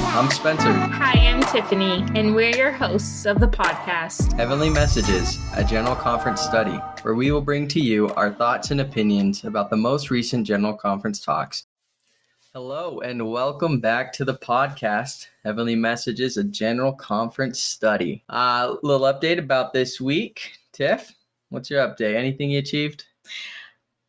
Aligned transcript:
I'm 0.00 0.30
Spencer. 0.30 0.72
Hi, 0.72 1.12
I'm 1.26 1.42
Tiffany, 1.42 2.04
and 2.14 2.34
we're 2.34 2.54
your 2.56 2.70
hosts 2.70 3.26
of 3.26 3.40
the 3.40 3.48
podcast 3.48 4.32
Heavenly 4.34 4.70
Messages, 4.70 5.38
a 5.56 5.64
general 5.64 5.96
conference 5.96 6.40
study, 6.40 6.78
where 7.02 7.14
we 7.14 7.32
will 7.32 7.40
bring 7.40 7.66
to 7.68 7.80
you 7.80 8.08
our 8.10 8.32
thoughts 8.32 8.70
and 8.70 8.80
opinions 8.80 9.44
about 9.44 9.70
the 9.70 9.76
most 9.76 10.10
recent 10.10 10.46
general 10.46 10.74
conference 10.74 11.20
talks. 11.20 11.66
Hello, 12.54 13.00
and 13.00 13.30
welcome 13.30 13.80
back 13.80 14.12
to 14.14 14.24
the 14.24 14.34
podcast, 14.34 15.26
Heavenly 15.44 15.74
Messages, 15.74 16.36
a 16.36 16.44
general 16.44 16.92
conference 16.92 17.60
study. 17.60 18.22
A 18.28 18.34
uh, 18.34 18.76
little 18.82 19.06
update 19.12 19.38
about 19.38 19.72
this 19.72 20.00
week. 20.00 20.52
Tiff, 20.72 21.12
what's 21.48 21.70
your 21.70 21.86
update? 21.86 22.14
Anything 22.14 22.50
you 22.50 22.60
achieved? 22.60 23.04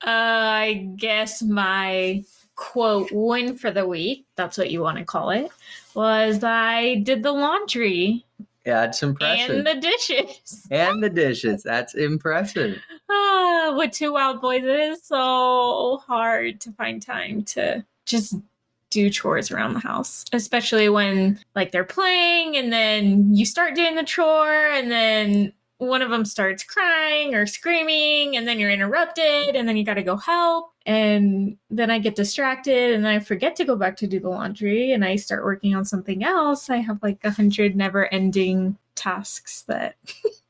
Uh, 0.06 0.10
I 0.10 0.90
guess 0.96 1.42
my 1.42 2.24
quote 2.60 3.10
win 3.14 3.58
for 3.58 3.72
the 3.72 3.88
week, 3.88 4.26
that's 4.36 4.58
what 4.58 4.70
you 4.70 4.82
want 4.82 4.98
to 4.98 5.06
call 5.06 5.30
it, 5.30 5.50
was 5.96 6.44
I 6.44 6.96
did 6.96 7.24
the 7.24 7.32
laundry. 7.32 8.26
Yeah, 8.66 8.84
it's 8.84 9.02
impressive. 9.02 9.56
And 9.56 9.66
the 9.66 9.76
dishes. 9.76 10.68
And 10.72 11.02
the 11.02 11.10
dishes. 11.10 11.64
That's 11.64 11.96
impressive. 11.96 12.78
Ah, 13.10 13.76
with 13.78 13.94
two 13.94 14.12
wild 14.12 14.42
boys, 14.42 14.64
it 14.64 14.70
is 14.70 15.02
so 15.04 16.02
hard 16.06 16.60
to 16.62 16.72
find 16.74 17.02
time 17.02 17.44
to 17.44 17.86
just 18.06 18.36
do 18.90 19.10
chores 19.10 19.52
around 19.52 19.74
the 19.74 19.80
house, 19.80 20.26
especially 20.34 20.90
when 20.90 21.40
like 21.56 21.72
they're 21.72 21.86
playing 21.86 22.58
and 22.58 22.74
then 22.74 23.34
you 23.34 23.46
start 23.46 23.74
doing 23.74 23.96
the 23.96 24.04
chore 24.04 24.68
and 24.68 24.92
then 24.92 25.54
one 25.80 26.02
of 26.02 26.10
them 26.10 26.26
starts 26.26 26.62
crying 26.62 27.34
or 27.34 27.46
screaming 27.46 28.36
and 28.36 28.46
then 28.46 28.60
you're 28.60 28.70
interrupted 28.70 29.56
and 29.56 29.68
then 29.68 29.78
you 29.78 29.86
got 29.86 29.94
to 29.94 30.04
go 30.04 30.18
help 30.18 30.74
and 30.86 31.58
then 31.70 31.90
i 31.90 31.98
get 31.98 32.16
distracted 32.16 32.94
and 32.94 33.08
i 33.08 33.18
forget 33.18 33.56
to 33.56 33.66
go 33.66 33.76
back 33.76 33.96
to 33.96 34.06
do 34.06 34.20
the 34.20 34.30
laundry 34.30 34.92
and 34.92 35.04
i 35.06 35.16
start 35.16 35.44
working 35.44 35.74
on 35.74 35.86
something 35.86 36.24
else. 36.24 36.70
I 36.70 36.78
have 36.78 37.02
like 37.02 37.20
a 37.24 37.32
hundred 37.32 37.76
never 37.76 38.14
ending 38.14 38.78
tasks 38.96 39.64
that 39.64 39.96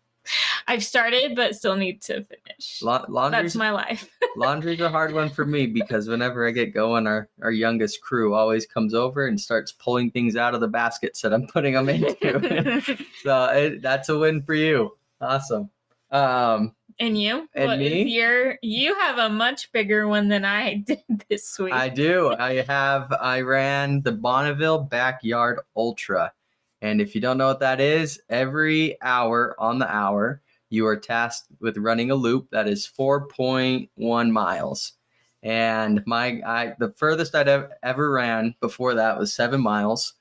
i've 0.67 0.83
started 0.83 1.36
but 1.36 1.55
still 1.55 1.75
need 1.75 2.02
to 2.02 2.23
finish. 2.23 2.81
La- 2.81 3.30
that's 3.30 3.55
my 3.55 3.69
life. 3.69 4.09
laundry's 4.36 4.80
a 4.80 4.89
hard 4.89 5.14
one 5.14 5.30
for 5.30 5.45
me 5.45 5.67
because 5.67 6.08
whenever 6.08 6.47
i 6.47 6.52
get 6.52 6.73
going 6.73 7.05
our, 7.05 7.30
our 7.43 7.52
youngest 7.52 8.02
crew 8.02 8.33
always 8.33 8.66
comes 8.66 8.95
over 8.95 9.27
and 9.27 9.39
starts 9.39 9.71
pulling 9.71 10.09
things 10.09 10.36
out 10.36 10.55
of 10.55 10.59
the 10.59 10.67
baskets 10.67 11.21
that 11.21 11.33
i'm 11.33 11.45
putting 11.45 11.75
them 11.75 11.88
into. 11.88 12.97
So 13.23 13.45
it, 13.45 13.81
that's 13.83 14.09
a 14.09 14.17
win 14.17 14.41
for 14.41 14.55
you 14.55 14.91
Awesome. 15.22 15.70
Um, 16.12 16.75
and 17.00 17.20
you? 17.20 17.48
And 17.53 17.67
what 17.67 17.80
me? 17.80 18.03
Your 18.03 18.58
you 18.62 18.95
have 19.00 19.17
a 19.17 19.30
much 19.30 19.72
bigger 19.72 20.08
one 20.08 20.28
than 20.28 20.45
I 20.45 20.76
did 20.88 21.03
this 21.30 21.58
week. 21.58 21.73
I 21.73 21.89
do. 21.89 22.36
I 22.38 22.61
have. 22.61 23.11
I 23.14 23.42
ran 23.42 24.02
the 24.02 24.11
Bonneville 24.11 24.80
Backyard 24.80 25.59
Ultra, 25.76 26.34
and 26.81 27.02
if 27.02 27.16
you 27.16 27.22
don't 27.22 27.38
know 27.38 27.48
what 27.48 27.59
that 27.61 27.80
is, 27.80 28.22
every 28.30 29.02
hour 29.02 29.56
on 29.59 29.80
the 29.80 29.89
hour 29.89 30.42
you 30.70 30.86
are 30.86 30.98
tasked 30.98 31.48
with 31.59 31.78
running 31.78 32.11
a 32.11 32.16
loop 32.16 32.50
that 32.52 32.67
is 32.67 32.88
4.1 32.88 34.31
miles. 34.31 34.94
And 35.42 36.04
my 36.06 36.42
I 36.45 36.76
the 36.80 36.94
furthest 36.98 37.33
I'd 37.33 37.48
ever, 37.48 37.72
ever 37.81 38.11
ran 38.11 38.56
before 38.59 38.95
that 38.95 39.17
was 39.17 39.33
seven 39.33 39.61
miles. 39.61 40.14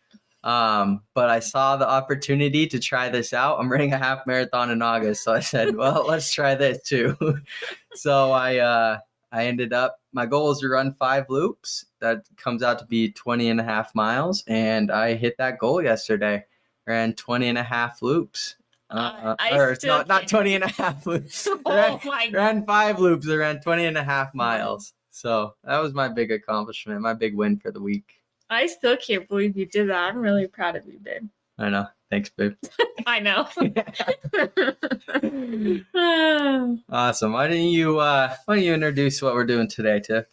Um, 0.49 1.03
but 1.13 1.29
I 1.29 1.41
saw 1.41 1.77
the 1.77 1.87
opportunity 1.87 2.67
to 2.69 2.81
try 2.81 3.11
this 3.11 3.35
out. 3.35 3.61
I'm 3.61 3.71
running 3.71 3.93
a 3.93 3.99
half 3.99 4.27
marathon 4.27 4.71
in 4.71 4.81
August, 4.81 5.23
so 5.23 5.35
I 5.35 5.41
said, 5.41 5.77
"Well, 5.77 6.07
let's 6.09 6.33
try 6.33 6.55
this 6.55 6.83
too." 6.83 7.17
so 7.95 8.33
I 8.33 8.57
uh, 8.57 8.99
I 9.31 9.45
ended 9.47 9.75
up. 9.75 10.01
My 10.15 10.25
goal 10.25 10.51
is 10.51 10.61
to 10.61 10.69
run 10.69 10.95
five 10.95 11.27
loops. 11.29 11.85
That 12.01 12.25
comes 12.39 12.63
out 12.63 12.79
to 12.79 12.87
be 12.87 13.13
20 13.13 13.51
and 13.51 13.61
a 13.61 13.63
half 13.63 13.95
miles, 13.95 14.43
and 14.47 14.91
I 14.91 15.17
hit 15.17 15.37
that 15.37 15.59
goal 15.59 15.83
yesterday. 15.83 16.47
Ran 16.87 17.12
20 17.12 17.49
and 17.49 17.59
a 17.59 17.62
half 17.62 18.01
loops. 18.01 18.57
Uh, 18.89 19.34
uh, 19.39 19.49
or 19.53 19.77
not, 19.84 20.09
not 20.09 20.28
20 20.28 20.55
and 20.55 20.65
a 20.65 20.69
half 20.69 21.05
loops. 21.06 21.47
oh 21.67 21.75
ran, 21.75 22.01
my 22.06 22.31
ran 22.33 22.65
five 22.65 22.99
loops. 22.99 23.28
I 23.28 23.34
ran 23.34 23.61
20 23.61 23.84
and 23.84 23.99
a 23.99 24.03
half 24.05 24.34
miles. 24.34 24.95
So 25.11 25.56
that 25.65 25.77
was 25.83 25.93
my 25.93 26.09
big 26.09 26.33
accomplishment, 26.33 27.03
my 27.03 27.12
big 27.12 27.37
win 27.37 27.59
for 27.59 27.71
the 27.71 27.83
week. 27.83 28.18
I 28.50 28.66
still 28.66 28.97
can't 28.97 29.28
believe 29.28 29.56
you 29.56 29.66
did 29.66 29.91
that. 29.91 30.10
I'm 30.10 30.19
really 30.19 30.47
proud 30.47 30.76
of 30.76 30.86
you, 30.86 30.98
babe. 30.98 31.28
I 31.59 31.69
know. 31.69 31.86
Thanks, 32.10 32.31
babe. 32.31 32.54
I 33.06 33.20
know. 33.20 33.47
awesome. 36.91 37.32
Why 37.32 37.48
don't 37.48 37.59
you 37.59 37.98
uh 37.98 38.34
why 38.47 38.56
don't 38.56 38.64
you 38.64 38.75
introduce 38.75 39.20
what 39.20 39.34
we're 39.34 39.44
doing 39.44 39.69
today, 39.69 40.00
Tiff? 40.00 40.26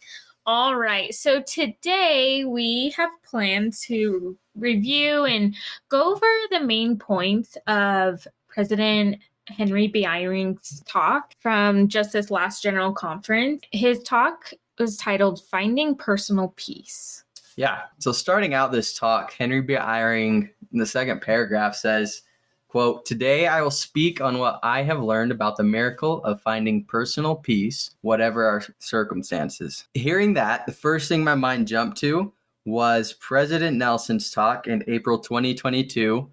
All 0.46 0.76
right. 0.76 1.12
So 1.12 1.42
today 1.42 2.44
we 2.44 2.94
have 2.96 3.10
planned 3.24 3.74
to 3.86 4.38
review 4.54 5.24
and 5.24 5.54
go 5.88 6.12
over 6.12 6.26
the 6.50 6.60
main 6.60 6.98
points 6.98 7.58
of 7.66 8.26
President 8.48 9.18
Henry 9.48 9.88
B. 9.88 10.04
Eyring's 10.04 10.82
talk 10.86 11.32
from 11.40 11.88
just 11.88 12.12
this 12.12 12.30
last 12.30 12.62
general 12.62 12.92
conference. 12.92 13.62
His 13.72 14.02
talk 14.02 14.52
was 14.78 14.96
titled 14.96 15.42
Finding 15.50 15.94
Personal 15.94 16.52
Peace. 16.56 17.24
Yeah. 17.56 17.82
So 17.98 18.12
starting 18.12 18.52
out 18.52 18.70
this 18.70 18.96
talk, 18.96 19.32
Henry 19.32 19.62
B. 19.62 19.74
Eyring 19.74 20.50
in 20.72 20.78
the 20.78 20.86
second 20.86 21.22
paragraph 21.22 21.74
says, 21.74 22.22
quote, 22.68 23.06
Today 23.06 23.46
I 23.46 23.62
will 23.62 23.70
speak 23.70 24.20
on 24.20 24.38
what 24.38 24.60
I 24.62 24.82
have 24.82 25.02
learned 25.02 25.32
about 25.32 25.56
the 25.56 25.64
miracle 25.64 26.22
of 26.24 26.42
finding 26.42 26.84
personal 26.84 27.34
peace, 27.34 27.92
whatever 28.02 28.44
our 28.44 28.62
circumstances. 28.78 29.86
Hearing 29.94 30.34
that, 30.34 30.66
the 30.66 30.72
first 30.72 31.08
thing 31.08 31.24
my 31.24 31.34
mind 31.34 31.66
jumped 31.66 31.96
to 31.98 32.32
was 32.66 33.14
President 33.14 33.78
Nelson's 33.78 34.30
talk 34.30 34.66
in 34.66 34.84
April 34.86 35.18
2022 35.18 36.30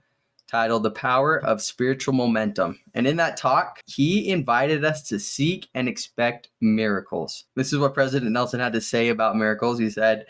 titled 0.47 0.83
The 0.83 0.91
Power 0.91 1.44
of 1.45 1.62
Spiritual 1.62 2.13
Momentum. 2.13 2.79
And 2.94 3.07
in 3.07 3.16
that 3.17 3.38
talk, 3.38 3.79
he 3.85 4.29
invited 4.29 4.83
us 4.83 5.01
to 5.07 5.19
seek 5.19 5.69
and 5.73 5.88
expect 5.88 6.50
miracles. 6.59 7.45
This 7.56 7.72
is 7.72 7.79
what 7.79 7.94
President 7.94 8.31
Nelson 8.31 8.59
had 8.59 8.73
to 8.73 8.81
say 8.81 9.09
about 9.09 9.38
miracles. 9.38 9.79
He 9.79 9.89
said, 9.89 10.25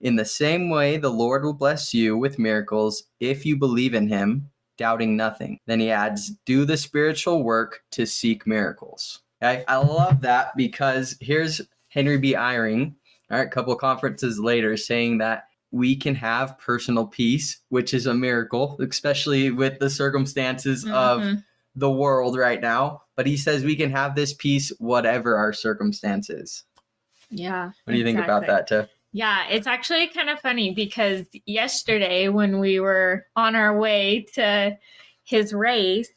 in 0.00 0.16
the 0.16 0.24
same 0.24 0.70
way, 0.70 0.96
the 0.96 1.10
Lord 1.10 1.44
will 1.44 1.52
bless 1.52 1.92
you 1.92 2.16
with 2.16 2.38
miracles 2.38 3.04
if 3.20 3.44
you 3.44 3.56
believe 3.56 3.94
in 3.94 4.08
him, 4.08 4.50
doubting 4.78 5.16
nothing. 5.16 5.58
Then 5.66 5.80
he 5.80 5.90
adds, 5.90 6.32
do 6.46 6.64
the 6.64 6.78
spiritual 6.78 7.42
work 7.42 7.82
to 7.92 8.06
seek 8.06 8.46
miracles. 8.46 9.20
Okay? 9.42 9.64
I 9.68 9.76
love 9.76 10.22
that 10.22 10.56
because 10.56 11.16
here's 11.20 11.60
Henry 11.88 12.18
B. 12.18 12.34
Eyring, 12.34 12.94
all 13.30 13.38
right, 13.38 13.46
a 13.46 13.50
couple 13.50 13.74
conferences 13.76 14.38
later, 14.38 14.76
saying 14.76 15.18
that 15.18 15.44
we 15.70 15.94
can 15.94 16.14
have 16.14 16.58
personal 16.58 17.06
peace, 17.06 17.58
which 17.68 17.92
is 17.94 18.06
a 18.06 18.14
miracle, 18.14 18.76
especially 18.80 19.50
with 19.50 19.78
the 19.78 19.90
circumstances 19.90 20.84
mm-hmm. 20.84 20.94
of 20.94 21.42
the 21.76 21.90
world 21.90 22.36
right 22.36 22.60
now. 22.60 23.02
But 23.16 23.26
he 23.26 23.36
says 23.36 23.64
we 23.64 23.76
can 23.76 23.90
have 23.90 24.14
this 24.14 24.32
peace 24.32 24.72
whatever 24.78 25.36
our 25.36 25.52
circumstances. 25.52 26.64
Yeah. 27.30 27.66
What 27.84 27.92
do 27.92 27.98
you 27.98 28.00
exactly. 28.00 28.12
think 28.14 28.24
about 28.24 28.46
that, 28.46 28.66
Tiff? 28.66 28.90
Yeah, 29.12 29.48
it's 29.48 29.66
actually 29.66 30.06
kind 30.08 30.30
of 30.30 30.40
funny 30.40 30.72
because 30.72 31.26
yesterday 31.44 32.28
when 32.28 32.60
we 32.60 32.78
were 32.78 33.26
on 33.34 33.56
our 33.56 33.76
way 33.76 34.26
to 34.34 34.78
his 35.24 35.52
race, 35.52 36.10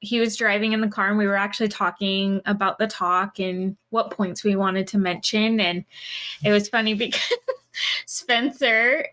he 0.00 0.20
was 0.20 0.36
driving 0.36 0.72
in 0.72 0.80
the 0.80 0.88
car 0.88 1.08
and 1.08 1.18
we 1.18 1.26
were 1.26 1.36
actually 1.36 1.68
talking 1.68 2.40
about 2.46 2.78
the 2.78 2.86
talk 2.86 3.38
and 3.38 3.76
what 3.90 4.10
points 4.10 4.44
we 4.44 4.56
wanted 4.56 4.86
to 4.88 4.98
mention. 4.98 5.60
And 5.60 5.84
it 6.44 6.52
was 6.52 6.68
funny 6.68 6.94
because 6.94 7.20
Spencer 8.06 9.06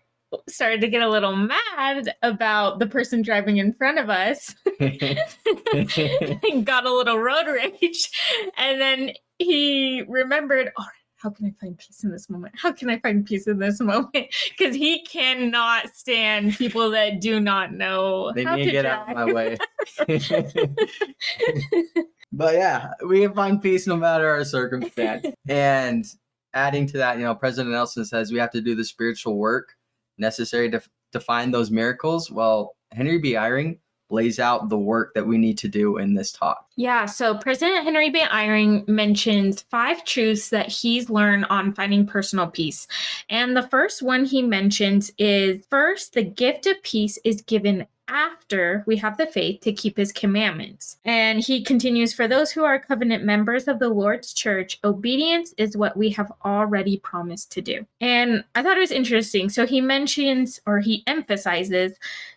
started 0.48 0.80
to 0.82 0.88
get 0.88 1.02
a 1.02 1.08
little 1.08 1.34
mad 1.34 2.14
about 2.22 2.78
the 2.78 2.86
person 2.86 3.22
driving 3.22 3.56
in 3.56 3.72
front 3.72 3.98
of 3.98 4.10
us 4.10 4.54
and 4.80 6.66
got 6.66 6.86
a 6.86 6.94
little 6.94 7.18
road 7.18 7.46
rage. 7.46 8.10
And 8.56 8.80
then 8.80 9.12
he 9.38 10.04
remembered, 10.06 10.70
oh, 10.78 10.84
how 11.18 11.30
can 11.30 11.46
I 11.46 11.54
find 11.60 11.76
peace 11.76 12.04
in 12.04 12.12
this 12.12 12.30
moment? 12.30 12.54
How 12.56 12.72
can 12.72 12.88
I 12.88 12.98
find 13.00 13.26
peace 13.26 13.48
in 13.48 13.58
this 13.58 13.80
moment? 13.82 14.12
Because 14.56 14.74
he 14.74 15.04
cannot 15.04 15.94
stand 15.94 16.56
people 16.56 16.90
that 16.90 17.20
do 17.20 17.40
not 17.40 17.72
know. 17.72 18.32
They 18.32 18.44
need 18.44 18.66
to 18.66 18.70
get 18.70 18.82
drive. 18.82 19.00
out 19.00 19.10
of 19.10 19.16
my 19.16 19.32
way. 19.32 19.56
but 22.32 22.54
yeah, 22.54 22.90
we 23.04 23.20
can 23.22 23.34
find 23.34 23.60
peace 23.60 23.86
no 23.86 23.96
matter 23.96 24.28
our 24.28 24.44
circumstance. 24.44 25.26
and 25.48 26.06
adding 26.54 26.86
to 26.86 26.98
that, 26.98 27.18
you 27.18 27.24
know, 27.24 27.34
President 27.34 27.72
Nelson 27.72 28.04
says 28.04 28.32
we 28.32 28.38
have 28.38 28.52
to 28.52 28.60
do 28.60 28.74
the 28.74 28.84
spiritual 28.84 29.36
work 29.36 29.74
necessary 30.18 30.70
to 30.70 30.80
to 31.12 31.20
find 31.20 31.52
those 31.52 31.70
miracles. 31.70 32.30
Well, 32.30 32.76
Henry 32.92 33.18
B. 33.18 33.32
Eyring 33.32 33.78
lays 34.10 34.38
out 34.38 34.68
the 34.68 34.78
work 34.78 35.14
that 35.14 35.26
we 35.26 35.38
need 35.38 35.58
to 35.58 35.68
do 35.68 35.98
in 35.98 36.14
this 36.14 36.32
talk. 36.32 36.66
Yeah, 36.76 37.06
so 37.06 37.36
President 37.36 37.84
Henry 37.84 38.10
B. 38.10 38.20
Eyring 38.20 38.86
mentions 38.88 39.62
five 39.62 40.04
truths 40.04 40.50
that 40.50 40.68
he's 40.68 41.10
learned 41.10 41.46
on 41.50 41.74
finding 41.74 42.06
personal 42.06 42.46
peace. 42.46 42.86
And 43.28 43.56
the 43.56 43.68
first 43.68 44.02
one 44.02 44.24
he 44.24 44.42
mentions 44.42 45.10
is 45.18 45.64
first, 45.68 46.14
the 46.14 46.22
gift 46.22 46.66
of 46.66 46.82
peace 46.82 47.18
is 47.24 47.42
given 47.42 47.86
after 48.08 48.82
we 48.86 48.96
have 48.96 49.16
the 49.16 49.26
faith 49.26 49.60
to 49.60 49.72
keep 49.72 49.96
his 49.96 50.12
commandments. 50.12 50.96
And 51.04 51.40
he 51.40 51.62
continues 51.62 52.12
For 52.12 52.26
those 52.26 52.50
who 52.50 52.64
are 52.64 52.78
covenant 52.78 53.24
members 53.24 53.68
of 53.68 53.78
the 53.78 53.88
Lord's 53.88 54.32
church, 54.32 54.78
obedience 54.82 55.54
is 55.58 55.76
what 55.76 55.96
we 55.96 56.10
have 56.10 56.32
already 56.44 56.98
promised 56.98 57.52
to 57.52 57.60
do. 57.60 57.86
And 58.00 58.44
I 58.54 58.62
thought 58.62 58.76
it 58.76 58.80
was 58.80 58.90
interesting. 58.90 59.48
So 59.48 59.66
he 59.66 59.80
mentions 59.80 60.60
or 60.66 60.80
he 60.80 61.04
emphasizes 61.06 61.92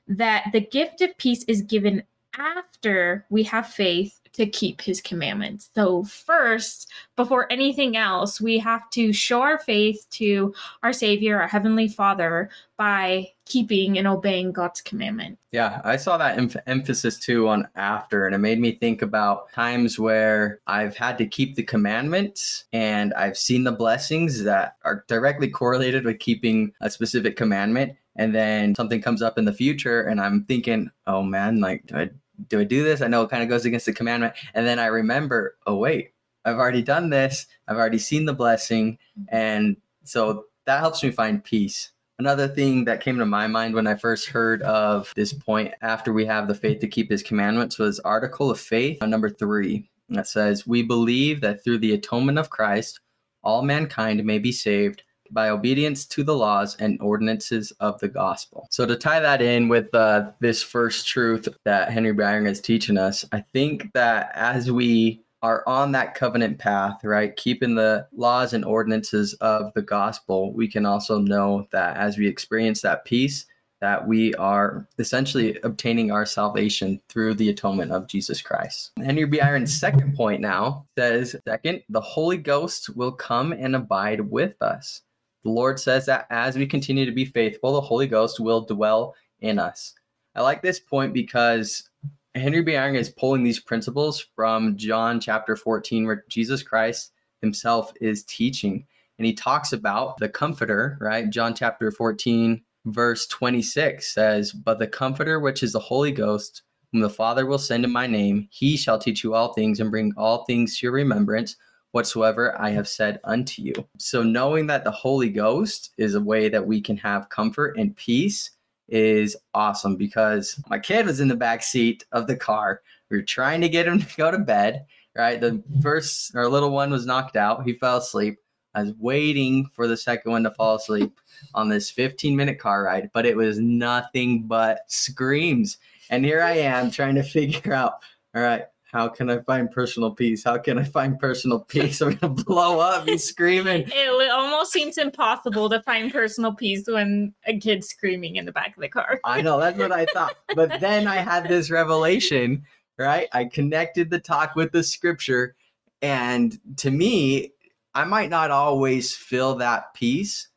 that 0.07 0.45
the 0.51 0.61
gift 0.61 1.01
of 1.01 1.17
peace 1.17 1.43
is 1.47 1.61
given 1.61 2.03
after 2.37 3.25
we 3.29 3.43
have 3.43 3.67
faith 3.67 4.21
to 4.33 4.45
keep 4.45 4.81
his 4.81 5.01
commandments. 5.01 5.69
So, 5.75 6.03
first, 6.03 6.89
before 7.15 7.51
anything 7.51 7.97
else, 7.97 8.39
we 8.39 8.59
have 8.59 8.89
to 8.91 9.11
show 9.11 9.41
our 9.41 9.57
faith 9.57 10.05
to 10.11 10.53
our 10.83 10.93
Savior, 10.93 11.39
our 11.39 11.47
Heavenly 11.47 11.87
Father, 11.87 12.49
by 12.77 13.31
keeping 13.45 13.97
and 13.97 14.07
obeying 14.07 14.53
God's 14.53 14.81
commandment. 14.81 15.37
Yeah, 15.51 15.81
I 15.83 15.97
saw 15.97 16.17
that 16.17 16.37
em- 16.37 16.63
emphasis 16.65 17.19
too 17.19 17.49
on 17.49 17.67
after, 17.75 18.25
and 18.25 18.33
it 18.33 18.39
made 18.39 18.59
me 18.59 18.71
think 18.73 19.01
about 19.01 19.51
times 19.51 19.99
where 19.99 20.61
I've 20.67 20.95
had 20.95 21.17
to 21.17 21.25
keep 21.25 21.55
the 21.55 21.63
commandments 21.63 22.65
and 22.71 23.13
I've 23.15 23.37
seen 23.37 23.65
the 23.65 23.71
blessings 23.73 24.43
that 24.43 24.77
are 24.85 25.03
directly 25.07 25.49
correlated 25.49 26.05
with 26.05 26.19
keeping 26.19 26.71
a 26.79 26.89
specific 26.89 27.35
commandment. 27.35 27.97
And 28.17 28.35
then 28.35 28.75
something 28.75 29.01
comes 29.01 29.21
up 29.21 29.37
in 29.37 29.45
the 29.45 29.53
future, 29.53 30.01
and 30.01 30.19
I'm 30.19 30.43
thinking, 30.43 30.91
oh 31.07 31.23
man, 31.23 31.61
like, 31.61 31.83
I 31.93 32.09
do 32.47 32.59
I 32.59 32.63
do 32.63 32.83
this? 32.83 33.01
I 33.01 33.07
know 33.07 33.23
it 33.23 33.29
kind 33.29 33.43
of 33.43 33.49
goes 33.49 33.65
against 33.65 33.85
the 33.85 33.93
commandment. 33.93 34.33
And 34.53 34.65
then 34.65 34.79
I 34.79 34.87
remember, 34.87 35.57
oh, 35.67 35.77
wait, 35.77 36.13
I've 36.45 36.57
already 36.57 36.81
done 36.81 37.09
this. 37.09 37.47
I've 37.67 37.77
already 37.77 37.99
seen 37.99 38.25
the 38.25 38.33
blessing. 38.33 38.97
Mm-hmm. 39.19 39.35
And 39.35 39.77
so 40.03 40.45
that 40.65 40.79
helps 40.79 41.03
me 41.03 41.11
find 41.11 41.43
peace. 41.43 41.91
Another 42.19 42.47
thing 42.47 42.85
that 42.85 43.01
came 43.01 43.17
to 43.17 43.25
my 43.25 43.47
mind 43.47 43.73
when 43.73 43.87
I 43.87 43.95
first 43.95 44.27
heard 44.27 44.61
of 44.61 45.11
this 45.15 45.33
point 45.33 45.73
after 45.81 46.13
we 46.13 46.25
have 46.25 46.47
the 46.47 46.53
faith 46.53 46.79
to 46.81 46.87
keep 46.87 47.09
his 47.09 47.23
commandments 47.23 47.79
was 47.79 47.99
Article 48.01 48.51
of 48.51 48.59
Faith, 48.59 49.01
number 49.01 49.29
three, 49.29 49.89
that 50.09 50.27
says, 50.27 50.67
We 50.67 50.83
believe 50.83 51.41
that 51.41 51.63
through 51.63 51.79
the 51.79 51.93
atonement 51.93 52.37
of 52.37 52.51
Christ, 52.51 52.99
all 53.43 53.63
mankind 53.63 54.23
may 54.23 54.37
be 54.37 54.51
saved 54.51 55.01
by 55.33 55.49
obedience 55.49 56.05
to 56.05 56.23
the 56.23 56.35
laws 56.35 56.75
and 56.77 57.01
ordinances 57.01 57.71
of 57.79 57.99
the 57.99 58.07
gospel. 58.07 58.67
So, 58.69 58.85
to 58.85 58.95
tie 58.95 59.19
that 59.19 59.41
in 59.41 59.67
with 59.67 59.93
uh, 59.93 60.31
this 60.39 60.61
first 60.61 61.07
truth 61.07 61.47
that 61.65 61.91
Henry 61.91 62.13
Eyring 62.13 62.47
is 62.47 62.61
teaching 62.61 62.97
us, 62.97 63.25
I 63.31 63.41
think 63.41 63.91
that 63.93 64.31
as 64.35 64.71
we 64.71 65.23
are 65.41 65.63
on 65.67 65.91
that 65.91 66.13
covenant 66.13 66.59
path, 66.59 67.03
right, 67.03 67.35
keeping 67.35 67.75
the 67.75 68.07
laws 68.13 68.53
and 68.53 68.63
ordinances 68.63 69.33
of 69.35 69.73
the 69.73 69.81
gospel, 69.81 70.53
we 70.53 70.67
can 70.67 70.85
also 70.85 71.17
know 71.19 71.67
that 71.71 71.97
as 71.97 72.17
we 72.17 72.27
experience 72.27 72.81
that 72.81 73.05
peace, 73.05 73.45
that 73.81 74.07
we 74.07 74.33
are 74.35 74.87
essentially 74.99 75.57
obtaining 75.63 76.11
our 76.11 76.25
salvation 76.25 77.01
through 77.09 77.33
the 77.33 77.49
atonement 77.49 77.91
of 77.91 78.07
Jesus 78.07 78.41
Christ. 78.41 78.91
Henry 79.03 79.25
B. 79.25 79.39
Eyring's 79.39 79.77
second 79.77 80.15
point 80.15 80.39
now 80.39 80.85
says, 80.95 81.35
second, 81.47 81.81
the 81.89 81.99
Holy 81.99 82.37
Ghost 82.37 82.95
will 82.95 83.11
come 83.11 83.51
and 83.51 83.75
abide 83.75 84.21
with 84.21 84.61
us. 84.61 85.01
The 85.43 85.49
Lord 85.49 85.79
says 85.79 86.05
that 86.05 86.27
as 86.29 86.55
we 86.55 86.67
continue 86.67 87.05
to 87.05 87.11
be 87.11 87.25
faithful, 87.25 87.73
the 87.73 87.81
Holy 87.81 88.07
Ghost 88.07 88.39
will 88.39 88.61
dwell 88.61 89.15
in 89.39 89.59
us. 89.59 89.93
I 90.35 90.41
like 90.41 90.61
this 90.61 90.79
point 90.79 91.13
because 91.13 91.89
Henry 92.35 92.61
B. 92.61 92.73
Eyring 92.73 92.95
is 92.95 93.09
pulling 93.09 93.43
these 93.43 93.59
principles 93.59 94.25
from 94.35 94.77
John 94.77 95.19
chapter 95.19 95.55
14, 95.55 96.05
where 96.05 96.23
Jesus 96.29 96.63
Christ 96.63 97.11
himself 97.41 97.91
is 97.99 98.23
teaching. 98.23 98.85
And 99.17 99.25
he 99.25 99.33
talks 99.33 99.73
about 99.73 100.17
the 100.17 100.29
comforter, 100.29 100.97
right? 101.01 101.29
John 101.29 101.53
chapter 101.53 101.91
14, 101.91 102.61
verse 102.85 103.27
26 103.27 104.13
says, 104.13 104.53
But 104.53 104.79
the 104.79 104.87
comforter, 104.87 105.39
which 105.39 105.63
is 105.63 105.73
the 105.73 105.79
Holy 105.79 106.11
Ghost, 106.11 106.61
whom 106.91 107.01
the 107.01 107.09
Father 107.09 107.45
will 107.45 107.59
send 107.59 107.83
in 107.83 107.91
my 107.91 108.07
name, 108.07 108.47
he 108.51 108.77
shall 108.77 108.97
teach 108.97 109.23
you 109.23 109.33
all 109.33 109.53
things 109.53 109.79
and 109.79 109.91
bring 109.91 110.13
all 110.15 110.45
things 110.45 110.77
to 110.77 110.85
your 110.85 110.93
remembrance 110.93 111.55
whatsoever 111.91 112.59
I 112.59 112.71
have 112.71 112.87
said 112.87 113.19
unto 113.23 113.61
you. 113.61 113.73
So, 113.97 114.23
knowing 114.23 114.67
that 114.67 114.83
the 114.83 114.91
Holy 114.91 115.29
Ghost 115.29 115.91
is 115.97 116.15
a 116.15 116.21
way 116.21 116.49
that 116.49 116.65
we 116.65 116.81
can 116.81 116.97
have 116.97 117.29
comfort 117.29 117.77
and 117.77 117.95
peace 117.95 118.51
is 118.87 119.37
awesome 119.53 119.95
because 119.95 120.61
my 120.69 120.77
kid 120.77 121.05
was 121.05 121.21
in 121.21 121.29
the 121.29 121.35
back 121.35 121.63
seat 121.63 122.03
of 122.11 122.27
the 122.27 122.35
car. 122.35 122.81
We 123.09 123.17
were 123.17 123.23
trying 123.23 123.61
to 123.61 123.69
get 123.69 123.87
him 123.87 123.99
to 124.01 124.15
go 124.17 124.31
to 124.31 124.37
bed, 124.37 124.85
right? 125.15 125.39
The 125.39 125.63
first, 125.81 126.35
our 126.35 126.47
little 126.47 126.71
one 126.71 126.91
was 126.91 127.05
knocked 127.05 127.35
out. 127.35 127.63
He 127.63 127.73
fell 127.73 127.97
asleep. 127.97 128.39
I 128.73 128.83
was 128.83 128.93
waiting 128.99 129.67
for 129.73 129.87
the 129.87 129.97
second 129.97 130.31
one 130.31 130.43
to 130.43 130.51
fall 130.51 130.75
asleep 130.75 131.19
on 131.53 131.67
this 131.67 131.89
15 131.89 132.35
minute 132.35 132.59
car 132.59 132.83
ride, 132.83 133.09
but 133.13 133.25
it 133.25 133.35
was 133.35 133.59
nothing 133.59 134.43
but 134.43 134.79
screams. 134.87 135.77
And 136.09 136.23
here 136.23 136.41
I 136.41 136.53
am 136.53 136.91
trying 136.91 137.15
to 137.15 137.23
figure 137.23 137.73
out, 137.73 137.95
all 138.35 138.41
right, 138.41 138.65
how 138.91 139.07
can 139.07 139.29
I 139.29 139.39
find 139.39 139.71
personal 139.71 140.11
peace? 140.11 140.43
How 140.43 140.57
can 140.57 140.77
I 140.77 140.83
find 140.83 141.17
personal 141.17 141.59
peace? 141.67 142.01
I'm 142.01 142.15
gonna 142.15 142.33
blow 142.33 142.79
up. 142.79 143.07
He's 143.07 143.23
screaming. 143.23 143.89
It 144.21 144.31
almost 144.31 144.71
seems 144.71 144.97
impossible 144.97 145.69
to 145.69 145.81
find 145.81 146.11
personal 146.11 146.53
peace 146.53 146.83
when 146.87 147.33
a 147.45 147.57
kid's 147.57 147.87
screaming 147.87 148.35
in 148.35 148.45
the 148.45 148.51
back 148.51 148.75
of 148.75 148.81
the 148.81 148.87
car. 148.87 149.19
I 149.23 149.41
know 149.41 149.59
that's 149.59 149.77
what 149.77 149.91
I 149.91 150.05
thought, 150.05 150.35
but 150.55 150.79
then 150.79 151.07
I 151.07 151.17
had 151.17 151.47
this 151.47 151.71
revelation. 151.71 152.63
Right, 152.97 153.27
I 153.31 153.45
connected 153.45 154.09
the 154.09 154.19
talk 154.19 154.55
with 154.55 154.71
the 154.71 154.83
scripture, 154.83 155.55
and 156.01 156.57
to 156.77 156.91
me, 156.91 157.53
I 157.95 158.03
might 158.03 158.29
not 158.29 158.51
always 158.51 159.15
feel 159.15 159.55
that 159.55 159.93
peace, 159.95 160.49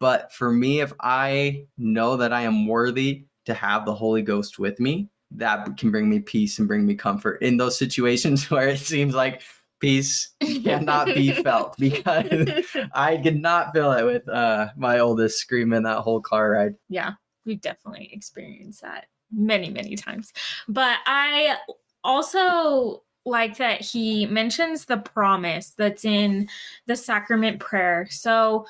but 0.00 0.32
for 0.32 0.50
me, 0.50 0.80
if 0.80 0.92
I 1.00 1.66
know 1.78 2.16
that 2.16 2.32
I 2.32 2.42
am 2.42 2.66
worthy 2.66 3.26
to 3.44 3.54
have 3.54 3.84
the 3.84 3.94
Holy 3.94 4.22
Ghost 4.22 4.58
with 4.58 4.80
me, 4.80 5.08
that 5.34 5.76
can 5.76 5.90
bring 5.90 6.08
me 6.08 6.20
peace 6.20 6.58
and 6.58 6.68
bring 6.68 6.86
me 6.86 6.94
comfort 6.94 7.42
in 7.42 7.56
those 7.56 7.78
situations 7.78 8.50
where 8.50 8.68
it 8.68 8.78
seems 8.78 9.14
like 9.14 9.42
peace 9.80 10.30
cannot 10.62 11.06
be 11.06 11.32
felt 11.32 11.76
because 11.78 12.64
I 12.94 13.16
did 13.16 13.40
not 13.40 13.72
feel 13.72 13.92
it 13.92 14.04
with 14.04 14.28
uh, 14.28 14.68
my 14.76 15.00
oldest 15.00 15.38
screaming 15.38 15.82
that 15.82 15.98
whole 15.98 16.20
car 16.20 16.50
ride. 16.50 16.74
Yeah, 16.88 17.12
we've 17.44 17.60
definitely 17.60 18.10
experienced 18.12 18.82
that 18.82 19.06
many, 19.32 19.70
many 19.70 19.96
times. 19.96 20.32
But 20.68 20.98
I 21.06 21.56
also 22.02 23.02
like 23.26 23.56
that 23.56 23.80
he 23.80 24.26
mentions 24.26 24.84
the 24.84 24.98
promise 24.98 25.70
that's 25.76 26.04
in 26.04 26.48
the 26.86 26.96
sacrament 26.96 27.60
prayer. 27.60 28.06
So, 28.10 28.66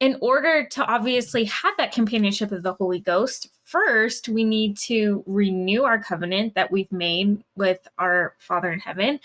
in 0.00 0.16
order 0.20 0.64
to 0.64 0.84
obviously 0.84 1.44
have 1.44 1.76
that 1.76 1.92
companionship 1.92 2.52
of 2.52 2.62
the 2.62 2.74
Holy 2.74 3.00
Ghost, 3.00 3.48
first 3.68 4.28
we 4.28 4.44
need 4.44 4.76
to 4.78 5.22
renew 5.26 5.84
our 5.84 5.98
covenant 5.98 6.54
that 6.54 6.70
we've 6.72 6.90
made 6.90 7.42
with 7.54 7.86
our 7.98 8.34
Father 8.38 8.72
in 8.72 8.80
heaven, 8.80 9.20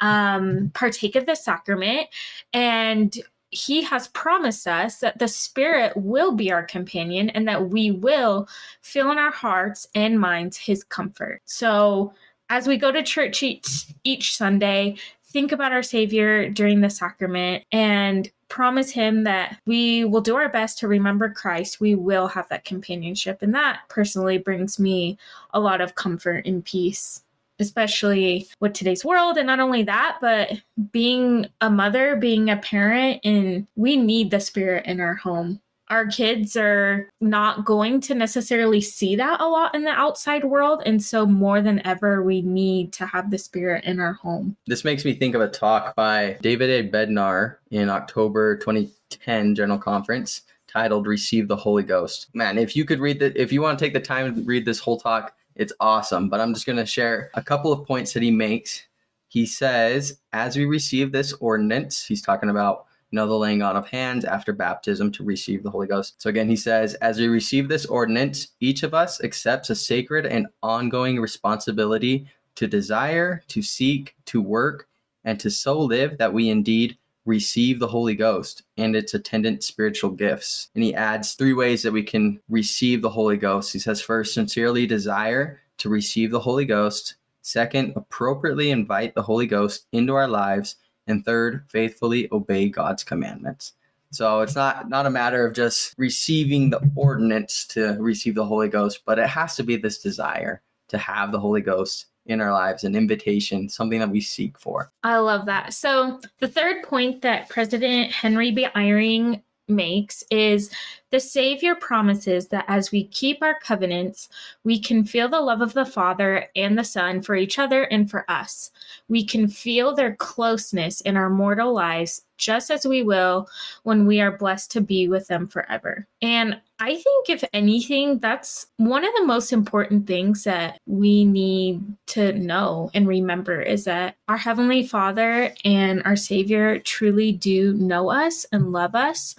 um, 0.00 0.70
partake 0.74 1.16
of 1.16 1.24
the 1.24 1.34
sacrament, 1.34 2.06
and 2.52 3.16
he 3.50 3.82
has 3.82 4.08
promised 4.08 4.66
us 4.66 4.98
that 4.98 5.18
the 5.18 5.28
Spirit 5.28 5.96
will 5.96 6.32
be 6.32 6.52
our 6.52 6.62
companion 6.62 7.30
and 7.30 7.48
that 7.48 7.70
we 7.70 7.90
will 7.90 8.48
feel 8.82 9.10
in 9.10 9.18
our 9.18 9.30
hearts 9.30 9.86
and 9.94 10.20
minds 10.20 10.58
his 10.58 10.84
comfort. 10.84 11.40
So, 11.46 12.12
as 12.48 12.68
we 12.68 12.76
go 12.76 12.92
to 12.92 13.02
church 13.02 13.42
each, 13.42 13.86
each 14.04 14.36
Sunday, 14.36 14.96
think 15.24 15.52
about 15.52 15.72
our 15.72 15.82
Savior 15.82 16.48
during 16.48 16.80
the 16.80 16.90
sacrament 16.90 17.64
and 17.72 18.30
promise 18.48 18.90
Him 18.90 19.24
that 19.24 19.58
we 19.66 20.04
will 20.04 20.20
do 20.20 20.36
our 20.36 20.48
best 20.48 20.78
to 20.78 20.88
remember 20.88 21.30
Christ. 21.30 21.80
We 21.80 21.94
will 21.94 22.28
have 22.28 22.48
that 22.48 22.64
companionship. 22.64 23.42
And 23.42 23.54
that 23.54 23.80
personally 23.88 24.38
brings 24.38 24.78
me 24.78 25.18
a 25.52 25.60
lot 25.60 25.80
of 25.80 25.94
comfort 25.94 26.46
and 26.46 26.64
peace 26.64 27.22
especially 27.58 28.46
with 28.60 28.74
today's 28.74 29.04
world 29.04 29.38
and 29.38 29.46
not 29.46 29.60
only 29.60 29.82
that 29.82 30.18
but 30.20 30.52
being 30.90 31.46
a 31.62 31.70
mother 31.70 32.16
being 32.16 32.50
a 32.50 32.56
parent 32.58 33.18
and 33.24 33.66
we 33.76 33.96
need 33.96 34.30
the 34.30 34.40
spirit 34.40 34.84
in 34.84 35.00
our 35.00 35.14
home 35.14 35.60
our 35.88 36.06
kids 36.06 36.56
are 36.56 37.08
not 37.20 37.64
going 37.64 38.00
to 38.02 38.14
necessarily 38.14 38.80
see 38.80 39.16
that 39.16 39.40
a 39.40 39.48
lot 39.48 39.74
in 39.74 39.84
the 39.84 39.90
outside 39.90 40.44
world. 40.44 40.82
And 40.84 41.02
so, 41.02 41.26
more 41.26 41.62
than 41.62 41.84
ever, 41.86 42.22
we 42.22 42.42
need 42.42 42.92
to 42.94 43.06
have 43.06 43.30
the 43.30 43.38
spirit 43.38 43.84
in 43.84 44.00
our 44.00 44.14
home. 44.14 44.56
This 44.66 44.84
makes 44.84 45.04
me 45.04 45.14
think 45.14 45.34
of 45.34 45.40
a 45.40 45.48
talk 45.48 45.94
by 45.94 46.38
David 46.42 46.70
A. 46.70 46.90
Bednar 46.90 47.56
in 47.70 47.88
October 47.88 48.56
2010 48.56 49.54
General 49.54 49.78
Conference 49.78 50.42
titled 50.66 51.06
Receive 51.06 51.48
the 51.48 51.56
Holy 51.56 51.82
Ghost. 51.82 52.28
Man, 52.34 52.58
if 52.58 52.74
you 52.76 52.84
could 52.84 53.00
read 53.00 53.20
that, 53.20 53.36
if 53.36 53.52
you 53.52 53.62
want 53.62 53.78
to 53.78 53.84
take 53.84 53.94
the 53.94 54.00
time 54.00 54.34
to 54.34 54.42
read 54.42 54.64
this 54.64 54.80
whole 54.80 54.98
talk, 54.98 55.34
it's 55.54 55.72
awesome. 55.80 56.28
But 56.28 56.40
I'm 56.40 56.52
just 56.52 56.66
going 56.66 56.76
to 56.76 56.86
share 56.86 57.30
a 57.34 57.42
couple 57.42 57.72
of 57.72 57.86
points 57.86 58.12
that 58.12 58.22
he 58.22 58.30
makes. 58.30 58.82
He 59.28 59.46
says, 59.46 60.18
as 60.32 60.56
we 60.56 60.64
receive 60.64 61.12
this 61.12 61.32
ordinance, 61.34 62.04
he's 62.04 62.22
talking 62.22 62.50
about 62.50 62.86
the 63.24 63.38
laying 63.38 63.62
on 63.62 63.76
of 63.76 63.88
hands 63.88 64.26
after 64.26 64.52
baptism 64.52 65.10
to 65.12 65.24
receive 65.24 65.62
the 65.62 65.70
Holy 65.70 65.86
Ghost. 65.86 66.20
So 66.20 66.28
again, 66.28 66.48
he 66.48 66.56
says, 66.56 66.94
as 66.94 67.18
we 67.18 67.28
receive 67.28 67.68
this 67.68 67.86
ordinance, 67.86 68.48
each 68.60 68.82
of 68.82 68.92
us 68.92 69.22
accepts 69.22 69.70
a 69.70 69.74
sacred 69.74 70.26
and 70.26 70.48
ongoing 70.62 71.18
responsibility 71.18 72.26
to 72.56 72.66
desire, 72.66 73.42
to 73.48 73.62
seek, 73.62 74.16
to 74.26 74.42
work, 74.42 74.88
and 75.24 75.40
to 75.40 75.50
so 75.50 75.80
live 75.80 76.18
that 76.18 76.34
we 76.34 76.50
indeed 76.50 76.98
receive 77.24 77.80
the 77.80 77.88
Holy 77.88 78.14
Ghost 78.14 78.62
and 78.76 78.94
its 78.94 79.14
attendant 79.14 79.64
spiritual 79.64 80.10
gifts. 80.10 80.68
And 80.74 80.84
he 80.84 80.94
adds 80.94 81.32
three 81.32 81.54
ways 81.54 81.82
that 81.82 81.92
we 81.92 82.02
can 82.02 82.40
receive 82.48 83.02
the 83.02 83.10
Holy 83.10 83.36
Ghost. 83.36 83.72
He 83.72 83.78
says, 83.78 84.00
first, 84.00 84.34
sincerely 84.34 84.86
desire 84.86 85.60
to 85.78 85.88
receive 85.88 86.30
the 86.30 86.40
Holy 86.40 86.64
Ghost. 86.64 87.16
Second, 87.42 87.92
appropriately 87.96 88.70
invite 88.70 89.14
the 89.14 89.22
Holy 89.22 89.46
Ghost 89.46 89.86
into 89.92 90.14
our 90.14 90.28
lives. 90.28 90.76
And 91.06 91.24
third, 91.24 91.64
faithfully 91.68 92.28
obey 92.32 92.68
God's 92.68 93.04
commandments. 93.04 93.72
So 94.10 94.40
it's 94.40 94.54
not 94.54 94.88
not 94.88 95.06
a 95.06 95.10
matter 95.10 95.46
of 95.46 95.54
just 95.54 95.94
receiving 95.98 96.70
the 96.70 96.80
ordinance 96.94 97.66
to 97.68 97.96
receive 97.98 98.34
the 98.34 98.44
Holy 98.44 98.68
Ghost, 98.68 99.02
but 99.04 99.18
it 99.18 99.28
has 99.28 99.56
to 99.56 99.62
be 99.62 99.76
this 99.76 99.98
desire 99.98 100.62
to 100.88 100.98
have 100.98 101.32
the 101.32 101.40
Holy 101.40 101.60
Ghost 101.60 102.06
in 102.26 102.40
our 102.40 102.52
lives, 102.52 102.84
an 102.84 102.96
invitation, 102.96 103.68
something 103.68 104.00
that 104.00 104.10
we 104.10 104.20
seek 104.20 104.58
for. 104.58 104.90
I 105.04 105.18
love 105.18 105.46
that. 105.46 105.74
So 105.74 106.20
the 106.38 106.48
third 106.48 106.82
point 106.82 107.22
that 107.22 107.48
President 107.48 108.10
Henry 108.10 108.50
B. 108.50 108.66
Eyring 108.74 109.42
makes 109.68 110.24
is 110.30 110.70
the 111.10 111.20
Savior 111.20 111.74
promises 111.74 112.48
that 112.48 112.64
as 112.68 112.92
we 112.92 113.04
keep 113.04 113.42
our 113.42 113.58
covenants, 113.58 114.28
we 114.64 114.80
can 114.80 115.04
feel 115.04 115.28
the 115.28 115.40
love 115.40 115.60
of 115.60 115.72
the 115.72 115.86
Father 115.86 116.48
and 116.54 116.78
the 116.78 116.84
Son 116.84 117.22
for 117.22 117.34
each 117.34 117.58
other 117.58 117.84
and 117.84 118.10
for 118.10 118.30
us. 118.30 118.70
We 119.08 119.24
can 119.24 119.48
feel 119.48 119.94
their 119.94 120.16
closeness 120.16 121.00
in 121.00 121.16
our 121.16 121.30
mortal 121.30 121.72
lives 121.72 122.22
just 122.36 122.70
as 122.70 122.86
we 122.86 123.02
will 123.02 123.48
when 123.82 124.06
we 124.06 124.20
are 124.20 124.36
blessed 124.36 124.70
to 124.72 124.80
be 124.80 125.08
with 125.08 125.28
them 125.28 125.46
forever. 125.46 126.06
And 126.20 126.60
I 126.78 126.96
think, 126.96 127.30
if 127.30 127.42
anything, 127.54 128.18
that's 128.18 128.66
one 128.76 129.02
of 129.02 129.10
the 129.16 129.24
most 129.24 129.50
important 129.50 130.06
things 130.06 130.44
that 130.44 130.78
we 130.86 131.24
need 131.24 131.82
to 132.08 132.32
know 132.34 132.90
and 132.92 133.08
remember 133.08 133.62
is 133.62 133.84
that 133.84 134.16
our 134.28 134.36
Heavenly 134.36 134.86
Father 134.86 135.54
and 135.64 136.02
our 136.04 136.16
Savior 136.16 136.78
truly 136.78 137.32
do 137.32 137.72
know 137.74 138.10
us 138.10 138.44
and 138.52 138.72
love 138.72 138.94
us. 138.94 139.34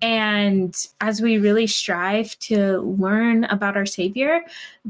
And 0.00 0.74
as 1.02 1.20
we 1.20 1.38
really 1.38 1.66
strive 1.66 2.38
to 2.40 2.78
learn 2.78 3.44
about 3.44 3.76
our 3.76 3.86
Savior, 3.86 4.40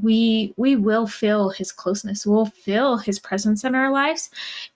we 0.00 0.54
we 0.56 0.76
will 0.76 1.06
feel 1.06 1.50
his 1.50 1.72
closeness. 1.72 2.26
We'll 2.26 2.46
feel 2.46 2.98
his 2.98 3.18
presence 3.18 3.64
in 3.64 3.74
our 3.74 3.90
lives. 3.90 4.30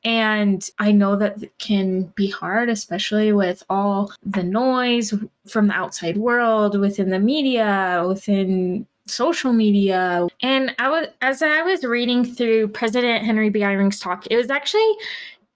And 0.04 0.68
I 0.78 0.92
know 0.92 1.16
that 1.16 1.38
can 1.59 2.04
be 2.14 2.28
hard, 2.28 2.68
especially 2.68 3.33
with 3.33 3.62
all 3.71 4.12
the 4.25 4.42
noise 4.42 5.14
from 5.47 5.68
the 5.68 5.75
outside 5.75 6.16
world, 6.16 6.78
within 6.78 7.11
the 7.11 7.18
media, 7.18 8.04
within 8.06 8.87
social 9.06 9.52
media. 9.52 10.26
And 10.42 10.75
I 10.78 10.88
was 10.88 11.09
as 11.21 11.42
I 11.42 11.62
was 11.62 11.85
reading 11.85 12.25
through 12.25 12.68
President 12.68 13.25
Henry 13.25 13.50
B. 13.50 13.62
Eyring's 13.62 14.00
talk, 14.00 14.26
it 14.30 14.37
was 14.37 14.50
actually 14.50 14.92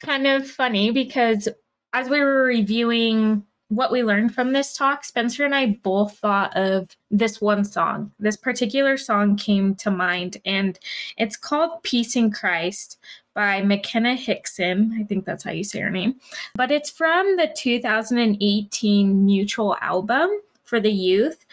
kind 0.01 0.27
of 0.27 0.49
funny 0.49 0.91
because 0.91 1.49
as 1.93 2.09
we 2.09 2.21
were 2.21 2.45
reviewing 2.45 3.45
what 3.69 3.93
we 3.93 4.03
learned 4.03 4.35
from 4.35 4.53
this 4.53 4.75
talk, 4.75 5.05
Spencer 5.05 5.45
and 5.45 5.55
I 5.55 5.79
both 5.83 6.19
thought 6.19 6.57
of 6.57 6.89
this 7.11 7.41
one 7.41 7.65
song. 7.65 8.13
This 8.19 8.37
particular 8.37 8.97
song 8.97 9.37
came 9.37 9.75
to 9.77 9.91
mind, 9.91 10.39
and 10.45 10.79
it's 11.17 11.37
called 11.37 11.83
Peace 11.83 12.17
in 12.17 12.31
Christ 12.31 12.99
by 13.35 13.63
McKenna 13.63 14.15
Hickson. 14.15 14.97
I 14.99 15.05
think 15.05 15.25
that's 15.25 15.45
how 15.45 15.51
you 15.51 15.65
say 15.65 15.81
her 15.81 15.91
name. 15.91 16.17
But 16.55 16.71
it's 16.71 16.91
from 16.91 17.37
the 17.37 17.53
2018 17.57 19.25
Mutual 19.25 19.77
album 19.81 20.31
for 20.65 20.81
the 20.81 20.93
youth. 20.93 21.45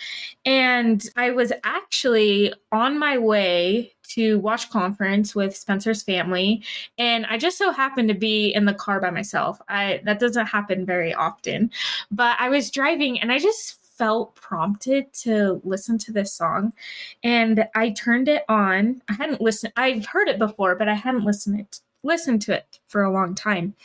And 0.45 1.03
I 1.15 1.31
was 1.31 1.53
actually 1.63 2.53
on 2.71 2.99
my 2.99 3.17
way 3.17 3.94
to 4.09 4.39
watch 4.39 4.69
conference 4.69 5.35
with 5.35 5.55
Spencer's 5.55 6.03
family 6.03 6.63
and 6.97 7.25
I 7.25 7.37
just 7.37 7.57
so 7.57 7.71
happened 7.71 8.09
to 8.09 8.13
be 8.13 8.53
in 8.53 8.65
the 8.65 8.73
car 8.73 8.99
by 8.99 9.09
myself. 9.09 9.61
I 9.69 10.01
that 10.05 10.19
doesn't 10.19 10.47
happen 10.47 10.85
very 10.85 11.13
often. 11.13 11.71
But 12.11 12.37
I 12.39 12.49
was 12.49 12.71
driving 12.71 13.19
and 13.19 13.31
I 13.31 13.39
just 13.39 13.81
felt 13.97 14.35
prompted 14.35 15.11
to 15.13 15.61
listen 15.63 15.97
to 15.97 16.11
this 16.11 16.33
song 16.33 16.73
and 17.23 17.65
I 17.75 17.91
turned 17.91 18.27
it 18.27 18.43
on. 18.49 19.01
I 19.09 19.13
hadn't 19.13 19.41
listened 19.41 19.73
I've 19.77 20.05
heard 20.05 20.27
it 20.27 20.39
before, 20.39 20.75
but 20.75 20.89
I 20.89 20.95
hadn't 20.95 21.25
listened 21.25 21.59
it 21.59 21.79
listened 22.05 22.41
to 22.43 22.53
it 22.53 22.79
for 22.85 23.03
a 23.03 23.11
long 23.11 23.35
time. 23.35 23.75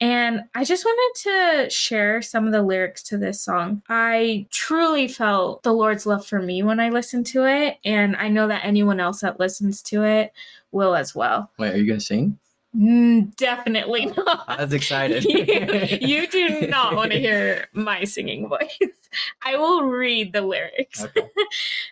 And 0.00 0.42
I 0.54 0.64
just 0.64 0.84
wanted 0.84 1.22
to 1.22 1.70
share 1.70 2.22
some 2.22 2.46
of 2.46 2.52
the 2.52 2.62
lyrics 2.62 3.02
to 3.04 3.18
this 3.18 3.40
song. 3.40 3.82
I 3.88 4.46
truly 4.50 5.08
felt 5.08 5.62
the 5.62 5.72
Lord's 5.72 6.06
love 6.06 6.26
for 6.26 6.40
me 6.40 6.62
when 6.62 6.80
I 6.80 6.90
listened 6.90 7.26
to 7.26 7.46
it. 7.46 7.78
And 7.84 8.16
I 8.16 8.28
know 8.28 8.48
that 8.48 8.64
anyone 8.64 9.00
else 9.00 9.20
that 9.20 9.40
listens 9.40 9.82
to 9.84 10.04
it 10.04 10.32
will 10.70 10.94
as 10.94 11.14
well. 11.14 11.50
Wait, 11.58 11.74
are 11.74 11.76
you 11.76 11.86
going 11.86 11.98
to 11.98 12.04
sing? 12.04 12.38
Mm, 12.76 13.36
definitely 13.36 14.06
not. 14.06 14.44
I 14.48 14.64
was 14.64 14.72
excited. 14.72 15.24
you, 15.28 15.98
you 16.00 16.26
do 16.26 16.66
not 16.66 16.96
want 16.96 17.12
to 17.12 17.18
hear 17.18 17.66
my 17.72 18.04
singing 18.04 18.48
voice. 18.48 18.78
I 19.44 19.56
will 19.56 19.84
read 19.84 20.32
the 20.32 20.40
lyrics. 20.40 21.04
Okay. 21.04 21.28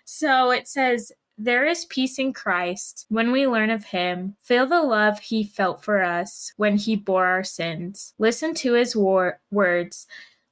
so 0.04 0.50
it 0.50 0.66
says, 0.68 1.12
there 1.42 1.66
is 1.66 1.86
peace 1.86 2.18
in 2.18 2.32
Christ 2.32 3.06
when 3.08 3.32
we 3.32 3.46
learn 3.46 3.70
of 3.70 3.84
him, 3.84 4.36
feel 4.40 4.66
the 4.66 4.82
love 4.82 5.18
he 5.20 5.42
felt 5.42 5.82
for 5.82 6.02
us 6.02 6.52
when 6.56 6.76
he 6.76 6.96
bore 6.96 7.26
our 7.26 7.44
sins, 7.44 8.14
listen 8.18 8.54
to 8.54 8.74
his 8.74 8.94
war- 8.94 9.40
words, 9.50 10.06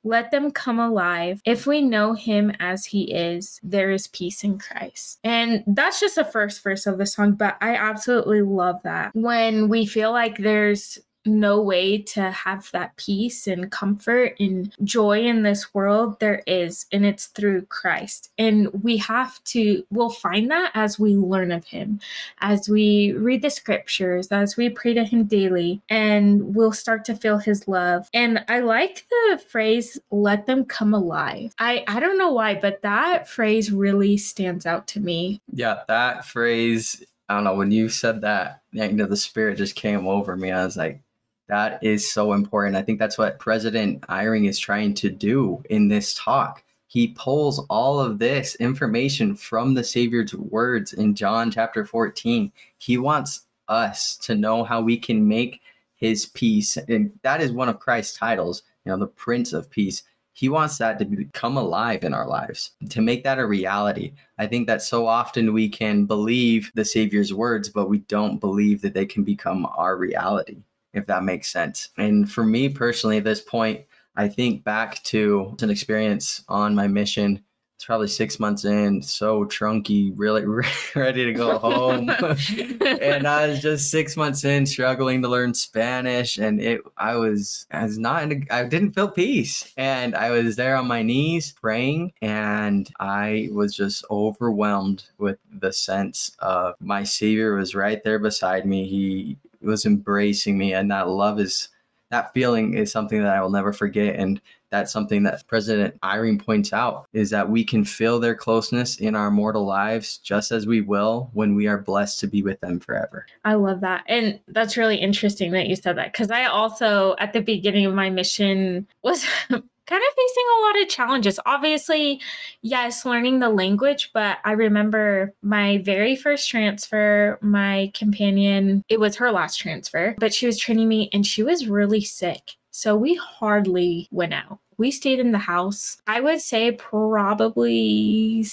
let 0.05 0.31
them 0.31 0.51
come 0.51 0.79
alive. 0.79 1.43
If 1.45 1.67
we 1.67 1.83
know 1.83 2.15
him 2.15 2.53
as 2.59 2.87
he 2.87 3.13
is, 3.13 3.61
there 3.63 3.91
is 3.91 4.07
peace 4.07 4.43
in 4.43 4.59
Christ. 4.59 5.19
And 5.23 5.65
that's 5.67 6.01
just 6.01 6.15
the 6.15 6.25
first 6.25 6.63
verse 6.63 6.87
of 6.87 6.97
the 6.97 7.07
song, 7.07 7.33
but 7.33 7.57
I 7.61 7.75
absolutely 7.75 8.41
love 8.41 8.83
that. 8.85 9.11
When 9.15 9.69
we 9.69 9.85
feel 9.85 10.13
like 10.13 10.39
there's 10.39 10.99
no 11.29 11.61
way 11.61 11.99
to 11.99 12.31
have 12.31 12.71
that 12.73 12.97
peace 12.97 13.47
and 13.47 13.71
comfort 13.71 14.35
and 14.41 14.75
joy 14.83 15.21
in 15.21 15.43
this 15.43 15.73
world 15.75 16.19
there 16.21 16.43
is 16.47 16.87
and 16.93 17.05
it's 17.05 17.27
through 17.27 17.63
Christ. 17.67 18.31
And 18.39 18.83
we 18.83 18.97
have 18.99 19.43
to 19.45 19.85
we'll 19.91 20.11
find 20.11 20.51
that 20.51 20.73
as 20.75 20.99
we 20.99 21.15
learn 21.15 21.53
of 21.53 21.67
him 21.67 22.01
as 22.41 22.69
we 22.69 23.13
read 23.13 23.43
the 23.43 23.51
scriptures 23.51 24.29
as 24.29 24.57
we 24.57 24.69
pray 24.69 24.95
to 24.95 25.05
him 25.05 25.25
daily 25.25 25.83
and 25.89 26.55
we'll 26.55 26.73
start 26.73 27.05
to 27.07 27.15
feel 27.15 27.39
his 27.39 27.69
love. 27.69 28.09
And 28.13 28.45
I 28.49 28.61
like 28.61 29.07
the 29.09 29.43
phrase 29.49 29.99
let 30.11 30.47
them 30.47 30.65
come 30.65 30.95
alive. 30.95 31.55
I 31.59 31.85
I 31.87 32.01
don't 32.01 32.19
know 32.19 32.33
why 32.33 32.55
but 32.55 32.83
that 32.83 33.29
phrase 33.29 33.71
really 33.71 34.17
stands 34.17 34.67
out 34.67 34.87
to 34.89 35.01
me. 35.01 35.41
Yeah 35.53 35.83
that 35.89 36.25
phrase 36.25 37.05
I 37.29 37.35
don't 37.35 37.45
know 37.45 37.55
when 37.55 37.71
you 37.71 37.89
said 37.89 38.23
that 38.23 38.63
you 38.73 38.93
know 38.93 39.07
the 39.07 39.17
spirit 39.17 39.59
just 39.59 39.75
came 39.75 40.07
over 40.07 40.37
me. 40.37 40.51
I 40.51 40.65
was 40.65 40.77
like 40.77 41.03
that 41.49 41.83
is 41.83 42.11
so 42.11 42.35
important. 42.35 42.77
I 42.77 42.83
think 42.83 42.99
that's 42.99 43.19
what 43.19 43.39
President 43.39 44.03
Eyring 44.03 44.49
is 44.49 44.59
trying 44.59 44.95
to 44.95 45.11
do 45.11 45.63
in 45.71 45.89
this 45.89 46.15
talk. 46.15 46.63
He 46.87 47.09
pulls 47.09 47.65
all 47.69 48.01
of 48.01 48.19
this 48.19 48.55
information 48.57 49.35
from 49.35 49.75
the 49.75 49.85
Savior's 49.85 50.35
words 50.35 50.93
in 50.93 51.15
John 51.15 51.51
chapter 51.51 51.85
14. 51.85 52.53
He 52.79 52.99
wants 52.99 53.47
us 53.69 54.17
to 54.19 54.35
know 54.35 54.65
how 54.65 54.81
we 54.81 54.99
can 54.99 55.27
make 55.27 55.61
his 55.97 56.27
peace. 56.27 56.77
And 56.77 57.11
that 57.23 57.41
is 57.41 57.53
one 57.53 57.69
of 57.69 57.81
Christ's 57.81 58.17
titles, 58.17 58.63
you 58.85 58.93
know, 58.93 58.99
the 58.99 59.07
Prince 59.07 59.53
of 59.53 59.71
Peace. 59.71 60.03
He 60.33 60.49
wants 60.49 60.79
that 60.79 60.99
to 61.01 61.05
become 61.05 61.57
alive 61.57 62.05
in 62.05 62.15
our 62.15 62.27
lives, 62.27 62.71
to 62.91 63.03
make 63.03 63.25
that 63.25 63.41
a 63.41 63.47
reality. 63.47 64.13
I 64.39 64.47
think 64.47 64.67
that 64.69 64.83
so 64.83 65.07
often 65.07 65.53
we 65.53 65.69
can 65.69 66.05
believe 66.05 66.71
the 66.75 66.85
Savior's 66.85 67.35
words, 67.35 67.69
but 67.69 67.89
we 67.89 67.99
don't 67.99 68.39
believe 68.39 68.81
that 68.83 68.95
they 68.95 69.05
can 69.05 69.25
become 69.25 69.67
our 69.77 69.97
reality 69.97 70.59
if 70.99 71.07
that 71.07 71.25
makes 71.25 71.51
sense. 71.51 71.89
And 71.97 72.31
for 72.31 72.45
me 72.45 72.69
personally, 72.69 73.17
at 73.17 73.25
this 73.25 73.41
point, 73.41 73.85
I 74.19 74.29
think 74.29 74.65
back 74.65 75.03
to 75.05 75.57
an 75.63 75.71
experience 75.71 76.43
on 76.49 76.75
my 76.75 76.89
mission. 76.89 77.41
It's 77.77 77.85
probably 77.85 78.09
six 78.09 78.41
months 78.41 78.65
in, 78.65 79.01
so 79.01 79.45
trunky, 79.45 80.13
really 80.17 80.45
ready 80.97 81.25
to 81.27 81.33
go 81.33 81.59
home. 81.59 82.11
and 83.01 83.29
I 83.29 83.47
was 83.47 83.63
just 83.63 83.93
six 83.93 84.17
months 84.17 84.45
in, 84.45 84.67
struggling 84.67 85.23
to 85.23 85.29
learn 85.29 85.55
Spanish, 85.55 86.39
and 86.39 86.61
it 86.61 86.81
I 86.97 87.15
was 87.15 87.69
I 87.71 87.85
was 87.85 87.97
not 87.97 88.25
in 88.25 88.33
a, 88.51 88.53
I 88.53 88.65
didn't 88.65 88.95
feel 88.95 89.09
peace, 89.09 89.73
and 89.77 90.17
I 90.17 90.31
was 90.31 90.57
there 90.57 90.75
on 90.75 90.89
my 90.89 91.05
knees 91.05 91.53
praying, 91.53 92.15
and 92.21 92.91
I 92.99 93.51
was 93.53 93.77
just 93.77 94.05
overwhelmed 94.11 95.05
with 95.19 95.39
the 95.49 95.73
sense 95.73 96.33
of 96.41 96.75
my 96.81 97.05
Savior 97.05 97.55
was 97.55 97.77
right 97.77 98.03
there 98.03 98.19
beside 98.19 98.67
me. 98.67 98.89
He 98.89 99.39
was 99.69 99.87
embracing 99.87 100.59
me 100.59 100.75
and 100.75 100.91
that 100.91 101.09
love 101.09 101.39
is 101.39 101.69
that 102.11 102.33
feeling 102.33 102.75
is 102.75 102.91
something 102.91 103.23
that 103.23 103.37
I 103.37 103.43
will 103.43 103.51
never 103.51 103.73
forget 103.73 104.17
and 104.17 104.41
that's 104.71 104.93
something 104.93 105.23
that 105.23 105.47
President 105.47 105.99
Eyring 106.03 106.45
points 106.45 106.73
out 106.73 107.07
is 107.13 107.31
that 107.31 107.49
we 107.49 107.65
can 107.65 107.85
feel 107.85 108.21
their 108.21 108.35
closeness 108.35 108.97
in 108.99 109.15
our 109.15 109.31
mortal 109.31 109.65
lives 109.65 110.19
just 110.19 110.53
as 110.53 110.67
we 110.67 110.81
will 110.81 111.31
when 111.33 111.55
we 111.55 111.67
are 111.67 111.79
blessed 111.79 112.21
to 112.21 112.27
be 112.27 112.43
with 112.43 112.61
them 112.61 112.79
forever. 112.79 113.27
I 113.45 113.55
love 113.55 113.81
that. 113.81 114.05
And 114.07 114.41
that's 114.49 114.77
really 114.77 114.97
interesting 114.97 115.53
that 115.53 115.69
you 115.69 115.77
said 115.77 115.97
that 115.97 116.13
because 116.13 116.31
I 116.31 116.45
also, 116.45 117.17
at 117.19 117.33
the 117.33 117.41
beginning 117.41 117.87
of 117.87 117.95
my 117.95 118.11
mission, 118.11 118.87
was 119.03 119.27
kind 119.89 120.03
of 120.03 120.15
facing 120.15 120.45
a 120.57 120.61
lot 120.63 120.83
of 120.83 120.89
challenges. 120.89 121.41
Obviously, 121.47 122.21
yes, 122.63 123.05
learning 123.05 123.39
the 123.39 123.49
language, 123.49 124.11
but 124.13 124.39
I 124.45 124.53
remember 124.53 125.35
my 125.43 125.79
very 125.79 126.15
first 126.15 126.49
transfer, 126.49 127.39
my 127.41 127.91
companion, 127.95 128.85
it 128.89 129.01
was 129.01 129.17
her 129.17 129.33
last 129.33 129.57
transfer, 129.57 130.15
but 130.19 130.35
she 130.35 130.47
was 130.47 130.59
training 130.59 130.89
me 130.89 131.09
and 131.13 131.27
she 131.27 131.43
was 131.43 131.69
really 131.69 132.03
sick. 132.03 132.53
So 132.71 132.97
we 132.97 133.15
hardly 133.17 134.09
went 134.11 134.35
out. 134.35 134.61
We 134.77 134.93
stayed 134.93 135.19
in 135.19 135.33
the 135.33 135.39
house. 135.39 136.01
I 136.07 136.21
would 136.21 136.41
say 136.41 136.71
probably 136.71 138.45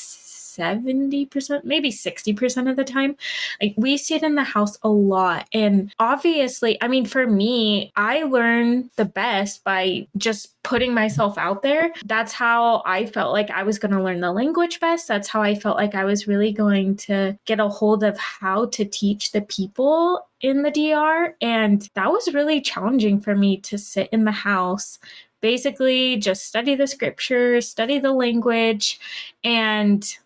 70%, 0.57 1.63
maybe 1.63 1.91
60% 1.91 2.69
of 2.69 2.75
the 2.75 2.83
time. 2.83 3.15
Like 3.62 3.74
we 3.77 3.97
stayed 3.97 4.24
in 4.24 4.35
the 4.35 4.43
house 4.43 4.77
a 4.83 4.89
lot. 4.89 5.47
And 5.53 5.93
obviously, 6.00 6.81
I 6.81 6.88
mean, 6.88 7.05
for 7.05 7.27
me, 7.27 7.91
I 7.95 8.24
learn 8.24 8.89
the 8.95 9.05
best 9.05 9.63
by 9.63 10.07
just 10.17 10.62
putting 10.63 10.93
myself 10.93 11.38
out 11.38 11.62
there. 11.62 11.91
That's 12.05 12.33
how 12.33 12.81
I 12.85 13.05
felt 13.05 13.33
like 13.33 13.51
I 13.51 13.63
was 13.63 13.79
going 13.79 13.93
to 13.93 14.03
learn 14.03 14.19
the 14.19 14.31
language 14.31 14.79
best. 14.79 15.07
That's 15.07 15.27
how 15.27 15.41
I 15.41 15.55
felt 15.55 15.77
like 15.77 15.95
I 15.95 16.05
was 16.05 16.27
really 16.27 16.51
going 16.51 16.97
to 16.97 17.38
get 17.45 17.59
a 17.59 17.69
hold 17.69 18.03
of 18.03 18.17
how 18.17 18.65
to 18.67 18.85
teach 18.85 19.31
the 19.31 19.41
people 19.41 20.27
in 20.41 20.63
the 20.63 20.71
DR. 20.71 21.35
And 21.41 21.88
that 21.93 22.12
was 22.12 22.33
really 22.33 22.62
challenging 22.62 23.19
for 23.19 23.35
me 23.35 23.57
to 23.57 23.77
sit 23.77 24.09
in 24.12 24.25
the 24.25 24.31
house 24.31 25.00
basically 25.45 26.17
just 26.17 26.47
study 26.47 26.74
the 26.74 26.88
scriptures, 26.88 27.69
study 27.69 28.00
the 28.00 28.12
language, 28.12 29.00
and 29.43 30.17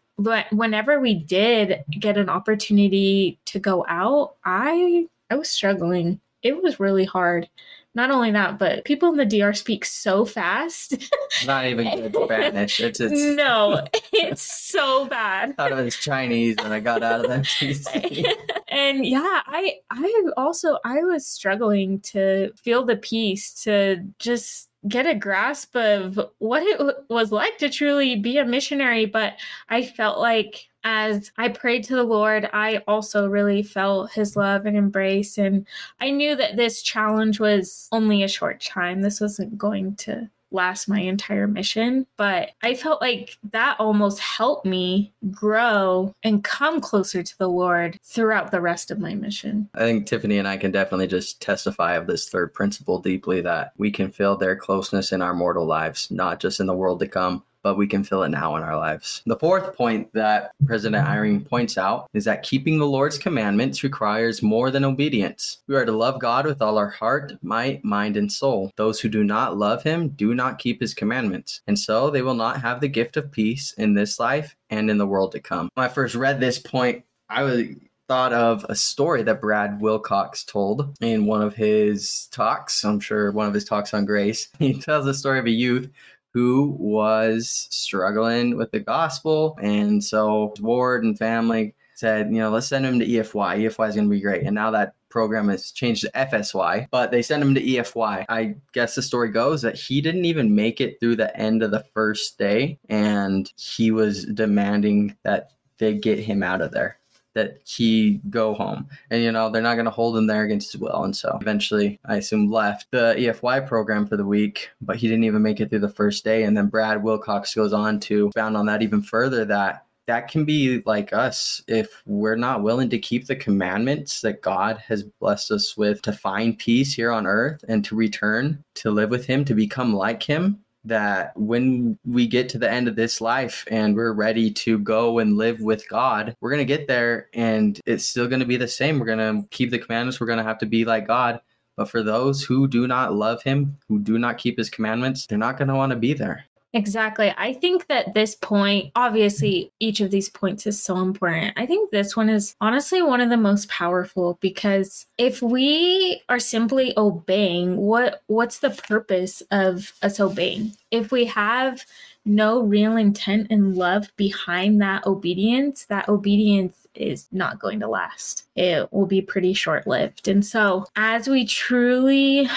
whenever 0.51 0.99
we 0.99 1.15
did 1.15 1.83
get 1.89 2.17
an 2.17 2.29
opportunity 2.29 3.39
to 3.45 3.59
go 3.59 3.85
out, 3.87 4.35
I 4.43 5.07
I 5.29 5.35
was 5.35 5.49
struggling. 5.49 6.19
It 6.41 6.61
was 6.61 6.79
really 6.79 7.05
hard. 7.05 7.49
Not 7.95 8.11
only 8.11 8.31
that, 8.31 8.59
but 8.59 8.85
people 8.85 9.09
in 9.09 9.17
the 9.17 9.25
DR 9.25 9.53
speak 9.53 9.83
so 9.83 10.23
fast. 10.23 10.95
Not 11.45 11.65
even 11.65 11.85
good 11.85 12.15
Spanish. 12.15 12.79
It's, 12.79 12.99
it's 12.99 13.19
no, 13.35 13.83
it's 14.13 14.43
so 14.43 15.07
bad. 15.07 15.49
I 15.49 15.53
thought 15.69 15.71
it 15.71 15.83
was 15.83 15.95
Chinese 15.95 16.55
when 16.61 16.71
I 16.71 16.79
got 16.79 17.01
out 17.01 17.25
of 17.25 17.27
that. 17.27 18.63
and 18.67 19.05
yeah, 19.05 19.41
I 19.45 19.79
I 19.89 20.23
also 20.37 20.77
I 20.85 20.99
was 20.99 21.25
struggling 21.25 21.99
to 22.01 22.53
feel 22.53 22.85
the 22.85 22.95
peace 22.95 23.53
to 23.63 24.05
just 24.19 24.68
get 24.87 25.05
a 25.05 25.15
grasp 25.15 25.75
of 25.75 26.19
what 26.37 26.63
it 26.63 26.95
was 27.09 27.31
like 27.31 27.57
to 27.57 27.69
truly 27.69 28.15
be 28.15 28.37
a 28.37 28.45
missionary. 28.45 29.05
But 29.05 29.33
I 29.69 29.83
felt 29.83 30.19
like 30.19 30.69
as 30.83 31.31
I 31.37 31.49
prayed 31.49 31.83
to 31.85 31.95
the 31.95 32.03
Lord, 32.03 32.49
I 32.53 32.81
also 32.87 33.27
really 33.27 33.63
felt 33.63 34.13
his 34.13 34.35
love 34.35 34.65
and 34.65 34.77
embrace. 34.77 35.37
And 35.37 35.67
I 35.99 36.09
knew 36.11 36.35
that 36.35 36.55
this 36.55 36.81
challenge 36.81 37.39
was 37.39 37.89
only 37.91 38.23
a 38.23 38.29
short 38.29 38.61
time. 38.61 39.01
This 39.01 39.19
wasn't 39.19 39.57
going 39.57 39.95
to 39.97 40.29
last 40.51 40.87
my 40.87 40.99
entire 40.99 41.47
mission. 41.47 42.07
But 42.17 42.51
I 42.61 42.75
felt 42.75 43.01
like 43.01 43.37
that 43.51 43.79
almost 43.79 44.19
helped 44.19 44.65
me 44.65 45.13
grow 45.31 46.13
and 46.23 46.43
come 46.43 46.81
closer 46.81 47.23
to 47.23 47.37
the 47.37 47.49
Lord 47.49 47.97
throughout 48.03 48.51
the 48.51 48.61
rest 48.61 48.91
of 48.91 48.99
my 48.99 49.15
mission. 49.15 49.69
I 49.73 49.79
think 49.79 50.05
Tiffany 50.05 50.37
and 50.37 50.47
I 50.47 50.57
can 50.57 50.71
definitely 50.71 51.07
just 51.07 51.41
testify 51.41 51.95
of 51.95 52.07
this 52.07 52.29
third 52.29 52.53
principle 52.53 52.99
deeply 52.99 53.41
that 53.41 53.73
we 53.77 53.91
can 53.91 54.11
feel 54.11 54.35
their 54.35 54.55
closeness 54.55 55.11
in 55.11 55.21
our 55.21 55.33
mortal 55.33 55.65
lives, 55.65 56.09
not 56.11 56.39
just 56.39 56.59
in 56.59 56.65
the 56.65 56.73
world 56.73 56.99
to 56.99 57.07
come, 57.07 57.43
but 57.63 57.77
we 57.77 57.87
can 57.87 58.03
feel 58.03 58.23
it 58.23 58.29
now 58.29 58.55
in 58.55 58.63
our 58.63 58.77
lives. 58.77 59.21
The 59.25 59.37
fourth 59.37 59.75
point 59.75 60.11
that 60.13 60.51
President 60.65 61.05
Eyring 61.05 61.47
points 61.47 61.77
out 61.77 62.07
is 62.13 62.25
that 62.25 62.43
keeping 62.43 62.77
the 62.77 62.85
Lord's 62.85 63.17
commandments 63.17 63.83
requires 63.83 64.41
more 64.41 64.71
than 64.71 64.85
obedience. 64.85 65.59
We 65.67 65.75
are 65.75 65.85
to 65.85 65.91
love 65.91 66.19
God 66.19 66.45
with 66.45 66.61
all 66.61 66.77
our 66.77 66.89
heart, 66.89 67.33
might, 67.41 67.83
mind, 67.83 68.17
and 68.17 68.31
soul. 68.31 68.71
Those 68.75 68.99
who 68.99 69.09
do 69.09 69.23
not 69.23 69.57
love 69.57 69.83
him 69.83 70.09
do 70.09 70.33
not 70.33 70.59
keep 70.59 70.81
his 70.81 70.93
commandments, 70.93 71.61
and 71.67 71.77
so 71.77 72.09
they 72.09 72.21
will 72.21 72.33
not 72.33 72.61
have 72.61 72.81
the 72.81 72.87
gift 72.87 73.17
of 73.17 73.31
peace 73.31 73.73
in 73.73 73.93
this 73.93 74.19
life 74.19 74.55
and 74.69 74.89
in 74.89 74.97
the 74.97 75.07
world 75.07 75.31
to 75.33 75.39
come. 75.39 75.69
When 75.73 75.85
I 75.85 75.89
first 75.89 76.15
read 76.15 76.39
this 76.39 76.59
point, 76.59 77.03
I 77.29 77.43
was 77.43 77.65
thought 78.09 78.33
of 78.33 78.65
a 78.67 78.75
story 78.75 79.21
that 79.21 79.39
Brad 79.39 79.79
Wilcox 79.79 80.43
told 80.43 80.97
in 80.99 81.27
one 81.27 81.43
of 81.43 81.55
his 81.55 82.27
talks. 82.31 82.83
I'm 82.83 82.99
sure 82.99 83.31
one 83.31 83.47
of 83.47 83.53
his 83.53 83.65
talks 83.65 83.93
on 83.93 84.03
grace. 84.03 84.49
He 84.59 84.73
tells 84.73 85.05
the 85.05 85.13
story 85.13 85.37
of 85.37 85.45
a 85.45 85.51
youth 85.51 85.89
who 86.33 86.75
was 86.79 87.67
struggling 87.71 88.55
with 88.57 88.71
the 88.71 88.79
gospel. 88.79 89.57
And 89.61 90.03
so 90.03 90.53
Ward 90.59 91.03
and 91.03 91.17
family 91.17 91.75
said, 91.95 92.31
you 92.31 92.37
know, 92.37 92.49
let's 92.49 92.67
send 92.67 92.85
him 92.85 92.99
to 92.99 93.05
EFY. 93.05 93.59
EFY 93.59 93.89
is 93.89 93.95
going 93.95 94.07
to 94.07 94.11
be 94.11 94.21
great. 94.21 94.43
And 94.43 94.55
now 94.55 94.71
that 94.71 94.93
program 95.09 95.49
has 95.49 95.71
changed 95.71 96.01
to 96.01 96.11
FSY, 96.11 96.87
but 96.91 97.11
they 97.11 97.21
sent 97.21 97.43
him 97.43 97.55
to 97.55 97.61
EFY. 97.61 98.25
I 98.29 98.55
guess 98.73 98.95
the 98.95 99.01
story 99.01 99.29
goes 99.29 99.61
that 99.63 99.75
he 99.75 100.01
didn't 100.01 100.25
even 100.25 100.55
make 100.55 100.79
it 100.79 100.99
through 100.99 101.17
the 101.17 101.35
end 101.35 101.63
of 101.63 101.71
the 101.71 101.83
first 101.93 102.37
day. 102.37 102.79
And 102.89 103.51
he 103.57 103.91
was 103.91 104.25
demanding 104.25 105.17
that 105.23 105.53
they 105.79 105.95
get 105.95 106.19
him 106.19 106.43
out 106.43 106.61
of 106.61 106.71
there 106.71 106.98
that 107.35 107.59
he 107.65 108.21
go 108.29 108.53
home. 108.53 108.87
And 109.09 109.21
you 109.21 109.31
know, 109.31 109.49
they're 109.49 109.61
not 109.61 109.75
going 109.75 109.85
to 109.85 109.91
hold 109.91 110.17
him 110.17 110.27
there 110.27 110.43
against 110.43 110.71
his 110.71 110.81
will. 110.81 111.03
And 111.03 111.15
so 111.15 111.37
eventually, 111.41 111.99
I 112.05 112.17
assume 112.17 112.51
left 112.51 112.87
the 112.91 113.15
EFY 113.17 113.67
program 113.67 114.07
for 114.07 114.17
the 114.17 114.25
week, 114.25 114.69
but 114.81 114.97
he 114.97 115.07
didn't 115.07 115.23
even 115.23 115.41
make 115.41 115.59
it 115.59 115.69
through 115.69 115.79
the 115.79 115.89
first 115.89 116.23
day. 116.23 116.43
And 116.43 116.57
then 116.57 116.67
Brad 116.67 117.03
Wilcox 117.03 117.53
goes 117.53 117.73
on 117.73 117.99
to 118.01 118.31
found 118.31 118.57
on 118.57 118.65
that 118.67 118.81
even 118.81 119.01
further 119.01 119.45
that 119.45 119.85
that 120.09 120.27
can 120.27 120.43
be 120.43 120.81
like 120.87 121.13
us 121.13 121.61
if 121.67 122.01
we're 122.07 122.35
not 122.35 122.63
willing 122.63 122.89
to 122.89 122.97
keep 122.97 123.27
the 123.27 123.35
commandments 123.35 124.21
that 124.21 124.41
God 124.41 124.77
has 124.87 125.03
blessed 125.03 125.51
us 125.51 125.77
with 125.77 126.01
to 126.01 126.11
find 126.11 126.57
peace 126.57 126.95
here 126.95 127.11
on 127.11 127.27
earth 127.27 127.63
and 127.69 127.85
to 127.85 127.95
return 127.95 128.63
to 128.73 128.89
live 128.89 129.11
with 129.11 129.27
Him, 129.27 129.45
to 129.45 129.53
become 129.53 129.93
like 129.93 130.23
Him 130.23 130.63
that 130.89 131.35
when 131.35 131.97
we 132.05 132.27
get 132.27 132.49
to 132.49 132.57
the 132.57 132.69
end 132.69 132.87
of 132.87 132.95
this 132.95 133.21
life 133.21 133.65
and 133.71 133.95
we're 133.95 134.13
ready 134.13 134.51
to 134.51 134.77
go 134.77 135.19
and 135.19 135.37
live 135.37 135.61
with 135.61 135.87
God, 135.89 136.35
we're 136.41 136.51
going 136.51 136.65
to 136.65 136.77
get 136.77 136.87
there 136.87 137.29
and 137.33 137.79
it's 137.85 138.05
still 138.05 138.27
going 138.27 138.41
to 138.41 138.45
be 138.45 138.57
the 138.57 138.67
same. 138.67 138.99
We're 138.99 139.05
going 139.05 139.41
to 139.41 139.47
keep 139.49 139.71
the 139.71 139.79
commandments. 139.79 140.19
We're 140.19 140.27
going 140.27 140.37
to 140.37 140.43
have 140.43 140.59
to 140.59 140.65
be 140.65 140.85
like 140.85 141.07
God. 141.07 141.39
But 141.77 141.89
for 141.89 142.03
those 142.03 142.43
who 142.43 142.67
do 142.67 142.87
not 142.87 143.13
love 143.13 143.41
him, 143.41 143.77
who 143.87 143.99
do 143.99 144.19
not 144.19 144.37
keep 144.37 144.57
his 144.57 144.69
commandments, 144.69 145.25
they're 145.25 145.37
not 145.37 145.57
going 145.57 145.69
to 145.69 145.75
want 145.75 145.91
to 145.91 145.95
be 145.95 146.13
there. 146.13 146.45
Exactly. 146.73 147.33
I 147.35 147.53
think 147.53 147.87
that 147.87 148.13
this 148.13 148.35
point, 148.35 148.91
obviously, 148.95 149.71
each 149.79 150.01
of 150.01 150.11
these 150.11 150.29
points 150.29 150.67
is 150.67 150.81
so 150.81 150.97
important. 150.97 151.53
I 151.57 151.65
think 151.65 151.89
this 151.89 152.15
one 152.15 152.29
is 152.29 152.55
honestly 152.61 153.01
one 153.01 153.21
of 153.21 153.29
the 153.29 153.37
most 153.37 153.67
powerful 153.69 154.37
because 154.39 155.07
if 155.17 155.41
we 155.41 156.21
are 156.29 156.37
simply 156.39 156.93
obeying, 156.95 157.77
what 157.77 158.21
what's 158.27 158.59
the 158.59 158.69
purpose 158.69 159.41
of 159.49 159.93
us 160.03 160.19
obeying? 160.19 160.73
If 160.91 161.11
we 161.11 161.25
have 161.25 161.83
no 162.23 162.61
real 162.61 162.97
intent 162.97 163.47
and 163.49 163.75
love 163.75 164.11
behind 164.15 164.79
that 164.81 165.07
obedience, 165.07 165.85
that 165.85 166.07
obedience 166.07 166.75
is 166.99 167.27
not 167.31 167.59
going 167.59 167.79
to 167.79 167.87
last. 167.87 168.47
It 168.55 168.91
will 168.91 169.05
be 169.05 169.21
pretty 169.21 169.53
short 169.53 169.87
lived. 169.87 170.27
And 170.27 170.45
so, 170.45 170.85
as 170.95 171.27
we 171.27 171.45
truly 171.45 172.49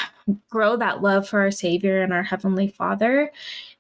grow 0.51 0.77
that 0.77 1.03
love 1.03 1.29
for 1.29 1.41
our 1.41 1.51
Savior 1.51 2.03
and 2.03 2.13
our 2.13 2.23
Heavenly 2.23 2.69
Father, 2.69 3.31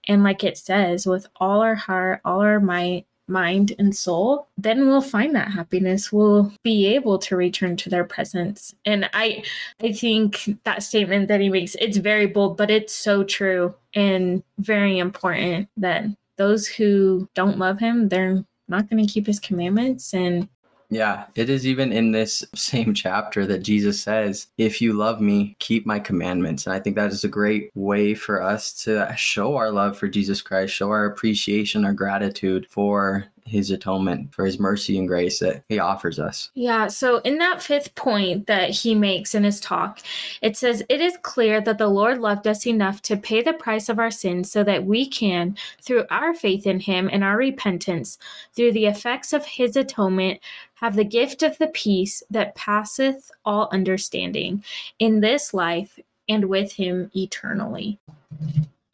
and 0.08 0.22
like 0.22 0.44
it 0.44 0.58
says, 0.58 1.06
with 1.06 1.26
all 1.36 1.60
our 1.60 1.74
heart, 1.74 2.20
all 2.24 2.40
our 2.40 2.60
might, 2.60 3.06
mind 3.28 3.72
and 3.78 3.96
soul, 3.96 4.48
then 4.58 4.86
we'll 4.86 5.00
find 5.00 5.34
that 5.34 5.50
happiness. 5.50 6.12
We'll 6.12 6.52
be 6.62 6.86
able 6.86 7.18
to 7.20 7.36
return 7.36 7.76
to 7.78 7.90
their 7.90 8.04
presence. 8.04 8.74
And 8.84 9.08
I 9.12 9.44
I 9.82 9.92
think 9.92 10.58
that 10.64 10.82
statement 10.82 11.28
that 11.28 11.40
he 11.40 11.48
makes, 11.48 11.74
it's 11.80 11.96
very 11.96 12.26
bold, 12.26 12.56
but 12.56 12.70
it's 12.70 12.94
so 12.94 13.24
true 13.24 13.74
and 13.94 14.42
very 14.58 14.98
important 14.98 15.68
that 15.76 16.04
those 16.36 16.66
who 16.66 17.28
don't 17.34 17.58
love 17.58 17.78
him, 17.78 18.08
they're 18.08 18.44
not 18.68 18.88
going 18.88 19.04
to 19.04 19.12
keep 19.12 19.26
his 19.26 19.40
commandments 19.40 20.14
and 20.14 20.48
yeah, 20.92 21.24
it 21.34 21.48
is 21.48 21.66
even 21.66 21.90
in 21.90 22.12
this 22.12 22.44
same 22.54 22.92
chapter 22.92 23.46
that 23.46 23.60
Jesus 23.60 24.02
says, 24.02 24.48
If 24.58 24.82
you 24.82 24.92
love 24.92 25.22
me, 25.22 25.56
keep 25.58 25.86
my 25.86 25.98
commandments. 25.98 26.66
And 26.66 26.74
I 26.74 26.80
think 26.80 26.96
that 26.96 27.10
is 27.10 27.24
a 27.24 27.28
great 27.28 27.70
way 27.74 28.12
for 28.14 28.42
us 28.42 28.74
to 28.84 29.10
show 29.16 29.56
our 29.56 29.70
love 29.70 29.96
for 29.96 30.06
Jesus 30.06 30.42
Christ, 30.42 30.74
show 30.74 30.90
our 30.90 31.06
appreciation, 31.06 31.86
our 31.86 31.94
gratitude 31.94 32.66
for 32.68 33.24
his 33.44 33.70
atonement, 33.70 34.34
for 34.34 34.46
his 34.46 34.58
mercy 34.58 34.98
and 34.98 35.08
grace 35.08 35.40
that 35.40 35.64
he 35.68 35.78
offers 35.78 36.18
us. 36.18 36.50
Yeah. 36.54 36.86
So, 36.88 37.18
in 37.18 37.38
that 37.38 37.62
fifth 37.62 37.94
point 37.94 38.46
that 38.46 38.70
he 38.70 38.94
makes 38.94 39.34
in 39.34 39.44
his 39.44 39.60
talk, 39.60 40.00
it 40.40 40.56
says, 40.56 40.82
It 40.88 41.00
is 41.00 41.18
clear 41.22 41.60
that 41.60 41.78
the 41.78 41.88
Lord 41.88 42.18
loved 42.18 42.46
us 42.46 42.66
enough 42.66 43.02
to 43.02 43.16
pay 43.16 43.42
the 43.42 43.52
price 43.52 43.88
of 43.88 43.98
our 43.98 44.10
sins 44.10 44.50
so 44.50 44.62
that 44.64 44.84
we 44.84 45.08
can, 45.08 45.56
through 45.80 46.04
our 46.10 46.34
faith 46.34 46.66
in 46.66 46.80
him 46.80 47.08
and 47.12 47.24
our 47.24 47.36
repentance, 47.36 48.18
through 48.54 48.72
the 48.72 48.86
effects 48.86 49.32
of 49.32 49.44
his 49.44 49.76
atonement, 49.76 50.40
have 50.74 50.96
the 50.96 51.04
gift 51.04 51.42
of 51.42 51.58
the 51.58 51.68
peace 51.68 52.22
that 52.30 52.54
passeth 52.54 53.30
all 53.44 53.68
understanding 53.72 54.64
in 54.98 55.20
this 55.20 55.54
life 55.54 55.98
and 56.28 56.46
with 56.46 56.72
him 56.72 57.10
eternally. 57.14 57.98